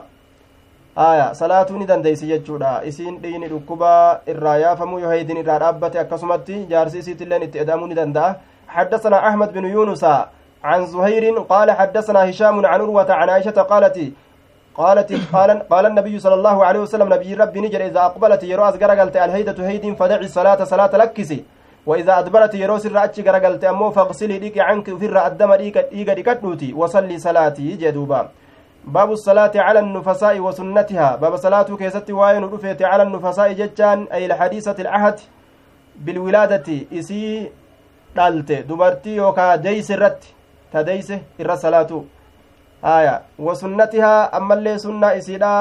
[0.96, 2.82] aya salaatuu ni dandeeysi jechuudha.
[2.86, 7.96] Isiin dhiini dhukkubaa irraa yaafamuu yoo heydin irraa dhaabbate akkasumatti jaarsi isiitilleen itti edamuu ni
[7.96, 8.36] danda'a.
[8.68, 10.06] حدثنا أحمد بن يونس
[10.64, 14.14] عن زهير قال حدثنا هشام عن عروة عن عائشة قالت
[14.76, 19.16] قالت قال, قال النبي صلى الله عليه وسلم نبي ربي نجر إذا أقبلت يروس قرقلت
[19.18, 21.44] الهيدة هيد فدعي الصلاة صلاة لكسي
[21.86, 26.44] وإذا أدبرت يروس الرأتش قرقلت أمو فاغسلي ديك عنك الرأى الدم ديك ديك
[26.76, 28.30] وصلي صلاتي جدوبا.
[28.86, 31.16] باب الصلاة على النفساء وسنتها.
[31.16, 35.20] باب صلاة كيست واين رفيت على النفساء ججان أي الحديثة العهد
[35.96, 37.52] بالولادة إسي
[38.16, 40.24] دالت دبرتي يوكا ديس الرت.
[40.74, 41.10] تديس
[41.42, 41.92] إر صلاة
[42.98, 45.54] آية وسنتها أما اللي سنة إسيدا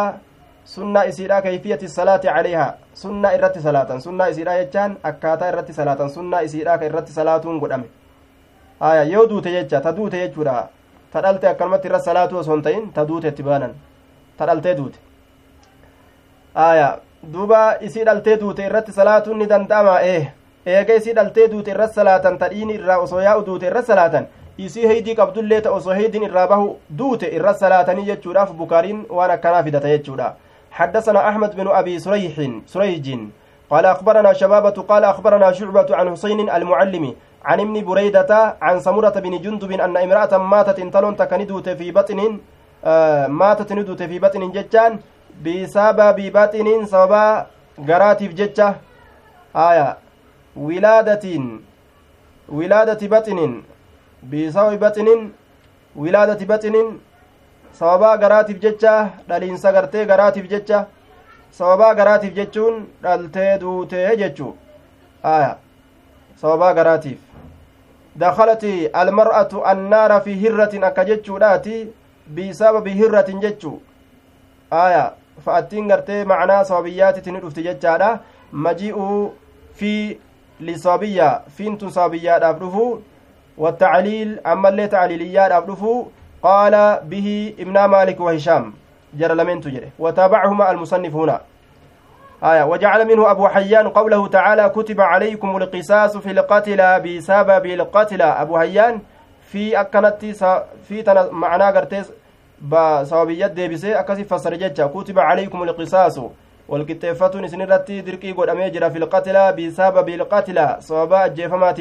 [0.74, 6.36] سنة إسيدا كيفية الصلاة عليها سنة إرت صلاة سنة إسيدا ججان أكاتا إرت صلاة سنة
[6.44, 7.82] إسيدا كإرت صلاة قدام
[8.82, 10.68] آية يودو تججا تدو تججا
[11.12, 13.72] ta dhalte akkanumatti irra salaatu osoo hin ta'in ta duute itti baanan
[14.36, 14.98] ta dhaltee duute
[16.54, 16.86] aya
[17.32, 17.58] duuba
[17.88, 20.22] isii dhaltee duute irratti salaatuun ni danda'ama ee
[20.66, 24.26] eega isii dhaltee duute irra salaatan ta dhiini irraa osoo yaa'u duute irra salaatan
[24.66, 29.62] isii heydii qabdullee ta osoo heydiin irraa bahu duute irra salaatanii jechuudhaaf bukaariin waan akkanaa
[29.62, 30.34] fidata jechuudha.
[30.72, 32.34] حدثنا أحمد بن أبي سريح
[32.66, 33.06] سريج
[33.70, 37.04] قال أخبرنا شبابة قال أخبرنا شعبة عن حسين المعلم
[37.44, 42.38] عن ابن بريدة عن سمرة بن جندب أن امرأة ماتت انتلون تكندوت في بطن
[42.84, 44.92] آه ماتت ندوت في بطن ججان
[45.44, 47.12] بسبب بطن سبب
[47.88, 48.68] قراتف ججة
[49.56, 49.88] آية
[50.56, 51.24] ولادة
[52.48, 53.38] ولادة بطن
[54.30, 55.08] بسبب بطن
[55.96, 56.98] ولادة بطن
[57.72, 60.86] sababaa garaatiif jecha dhaliinsa gartee garaatiif jecha
[61.58, 64.56] sababaa garaatiif jechuun dhaltee duutee jechuu
[65.22, 65.56] aya
[66.40, 67.32] sababaa garaatiif
[68.16, 68.64] دخلت
[68.96, 71.88] المرأة النار في هرة أكجتشوداتي
[72.36, 73.78] بسبب هرة جتشو.
[74.72, 75.12] آية.
[75.46, 78.20] فأتين قرتي معنى صوابيات تندفت جتشادا
[78.52, 78.96] مجيء
[79.74, 80.16] في
[80.60, 82.98] لصابية فين صابيات أفرفو
[83.58, 86.06] والتعليل أما اللي تعليليات أفرفو
[86.42, 88.72] قال به ابن مالك وهشام
[89.14, 91.40] جرى لمن تجري وتابعهما المصنف هنا.
[92.44, 98.24] آية وجعل منه أبو حيان قوله تعالى كتب عليكم القصاص في القتلى بسبب القتلى.
[98.24, 99.00] أبو حيان
[99.42, 100.24] في أكنت
[100.88, 102.12] في تنا معناه قرتيس
[102.62, 106.20] بسببيات ديبسي أكسي فسر جتشا كتب عليكم القصاص.
[106.68, 111.72] والكتفتون سنرتي دركي قد أميجر في القتلى بسبب القتلى صوابا جيفما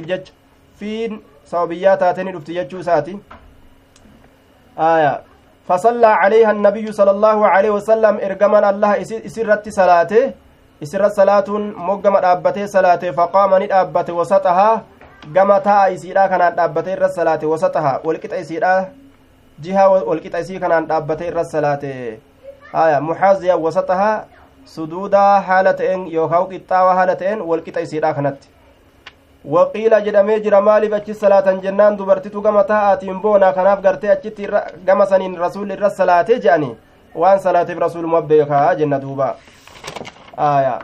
[1.45, 3.17] سببيات هاتين رفت جتشو ساتي
[4.79, 5.13] آية
[5.67, 8.91] فصلى عليها النبي صلى الله عليه وسلم إرجما الله
[9.27, 10.23] إسرت صلاته
[10.84, 11.49] إسرت صلاة
[11.89, 14.69] مقام أبته صلاته فقام ندأبته وسطها
[15.29, 18.89] gama taa'a isiidha kanaan dhaabbatee irra salaate wasataha walqixa isiidha
[19.61, 22.19] jiha walqixa isii kanaan dhaabbatee irra salaate
[22.71, 24.25] haya muxaaziya wasataha
[24.65, 28.49] suduudaa haala ta'een yookaan qixxaawaa haala ta'een walqixa isiidha kanatti
[29.45, 34.47] waqiila jedhamee jira maaliif achi salaatan jennaan dubartitu gama taa'aatiin boonaa kanaaf gartee achitti
[34.85, 36.75] gama saniin rasuulli irra salaatee jedhani
[37.15, 39.35] waan salaateef rasuuluma beekaa jenna duuba
[40.39, 40.79] آية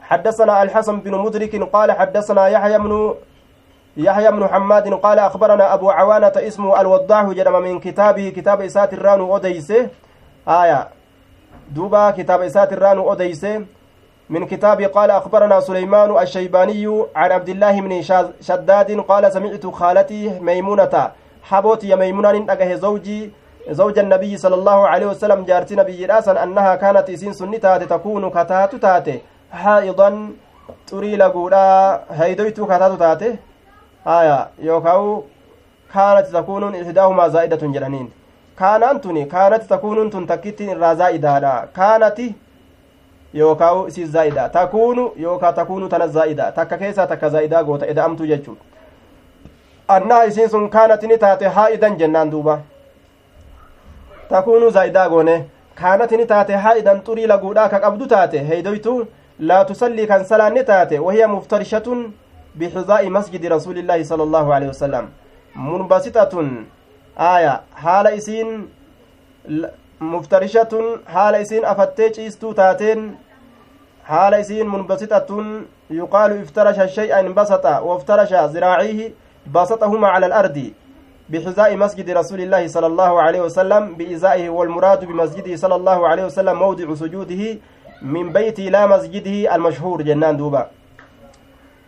[0.00, 3.14] حدثنا الحسن بن مدرك قال حدثنا يحيى بن
[3.96, 9.30] يحيى بن حماد قال أخبرنا أبو عوانة اسمه الوضاح جرم من كتابه كتاب إسات الران
[9.30, 9.88] أديسه
[10.48, 10.88] آية
[11.70, 13.64] دوبا كتاب إسات الران أديسه
[14.30, 18.02] من كتاب قال أخبرنا سليمان الشيباني عن عبد الله بن
[18.40, 21.10] شداد قال سمعت خالتي ميمونة
[21.42, 23.30] حبوت يا ميمونة أجه زوجي
[23.70, 28.74] زوج النبي صلى الله عليه وسلم جارتي نبي راسا أنها كانت إسين سنتات تكون كتات
[28.74, 29.20] تاتي.
[29.52, 30.30] حائضا
[30.86, 33.36] تري لقولا هيدويت كتات تاتي.
[34.06, 35.24] آية يوكاو
[35.94, 38.10] كانت تكون إحداهما زائدة جرانين
[38.58, 42.20] كانت تكون تنتكت الرازائدة كانت
[43.34, 48.64] yookaa isii zaa'ida takuunu yookaa takuunu tana zaa'ida takka keessaa takka zaa'idaa goota eda'amtu jechuudha
[49.88, 52.60] annaha isiin sun kaanati ni taate haa'idan jennaan duuba
[54.28, 55.36] takuunu zaa'idaa goone
[55.74, 59.06] kaanati ni taate haa'idan xurii laguudhaa ka qabdu taate heeydoytu
[59.38, 62.12] laa tusallii kan salaanni taate wahiya muftarishatun
[62.58, 65.08] bixizaa'i masjidi rasuulillaahi sala allaahu alehi wasalam
[65.54, 66.50] munbasixatun
[67.30, 68.68] aaya haala isiin
[70.00, 73.16] muftarishatun haala isiin afattee ciistuu taateen
[74.02, 79.14] haala isiin munbasixatun yuqaalu iftarasha shay'a inbasata waftarasha ziraaciihi
[79.46, 80.74] basatahuma cala alardi
[81.30, 86.58] بحذاء مسجد رسول الله صلى الله عليه وسلم بإزائه والمراد بمسجده صلى الله عليه وسلم
[86.58, 87.42] موضع سجوده
[88.02, 90.62] من بيته لا مسجده المشهور جنان دوبا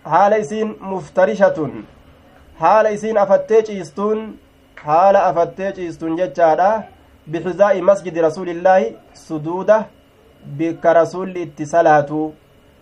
[0.07, 1.71] حال إسين مفترشة
[2.61, 4.37] حال إسين أفتيج إستون
[4.77, 6.83] حال أفتيج إستون جتشادا
[7.27, 9.87] بحذاء مسجد رسول الله سدودة
[10.59, 12.33] بك رسول اتصالاته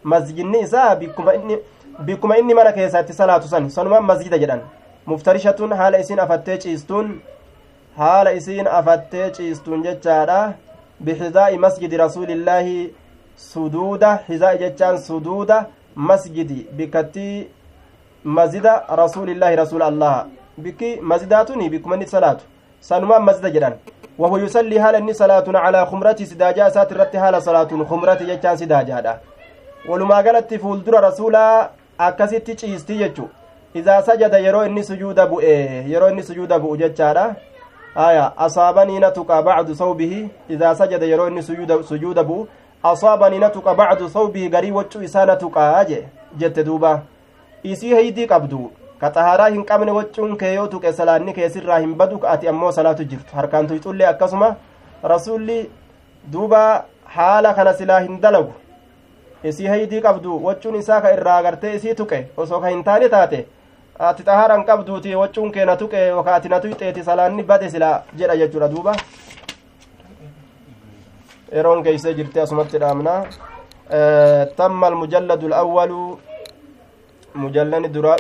[0.05, 1.57] مسجدني إساء بكما إني
[1.99, 4.61] بكما إني منا كيسا اتصالاته سن سنما مسجد جدًا
[5.07, 7.23] muftarishatun haala isiin afattee ciistuun
[7.97, 10.53] haala isiin afattee ciistuun jechaadha
[11.05, 12.75] bixizaa'i masjidi rasuulillaahi
[13.53, 15.57] suduuda hizaa'i jechaan suduuda
[15.95, 17.49] masjidi bikkattii
[18.25, 20.27] mazida rasuulillaahi rasuula allaha
[20.59, 22.45] bikki mazidaatuni bikkuma inni salaatu
[22.81, 23.75] sanumaan mazida jedhan
[24.21, 29.21] وهو يصلي حال إني صلاة على خمرتي سداجا سات الرت حال صلاة خمرتي جتان سداجا
[29.89, 33.27] ولما قالت فولدر رسولا أكست تشيستي يجو
[33.75, 37.35] idaa sajada yeroo inni sujuuda bu'e yeroo inni sujuuda bu'u jechaadha
[37.95, 41.43] aya asaabanii natuqa bacdu sawbihi idaa sajada yeroo inni
[41.89, 42.49] sujuuda bu'u
[42.83, 46.09] asaabanii natuqa bacdu sawbihi garii waccuu isaa natuqaa je
[46.39, 47.03] jette duuba
[47.63, 48.71] isii heydii qabdu
[49.01, 53.05] ka xahaaraa hin qabne waccuun kee yoo tuqe salaanni keessirraa hin badu ati ammoo salaatu
[53.13, 54.51] jirtu harkaan tuyxullee akkasuma
[55.13, 55.61] rasulli
[56.33, 56.65] duuba
[57.15, 58.53] haala kana silaa hin dalagu
[59.53, 63.41] isii heydii qabdu waccuun isaa ka irraa agartee isii tuqe osoo ka hin taane taate
[64.11, 67.91] ati xahaaran qabduuti waccuun kee na tuqe yookaa ati na tuyxeeti salaanni bade sila
[68.23, 68.95] jedha jechuudha duuba
[71.53, 73.15] yeroon keeysee jirte asumatti dhaamna
[74.57, 76.19] tamma almujalladu alawwalu
[77.35, 78.09] mujallani duraa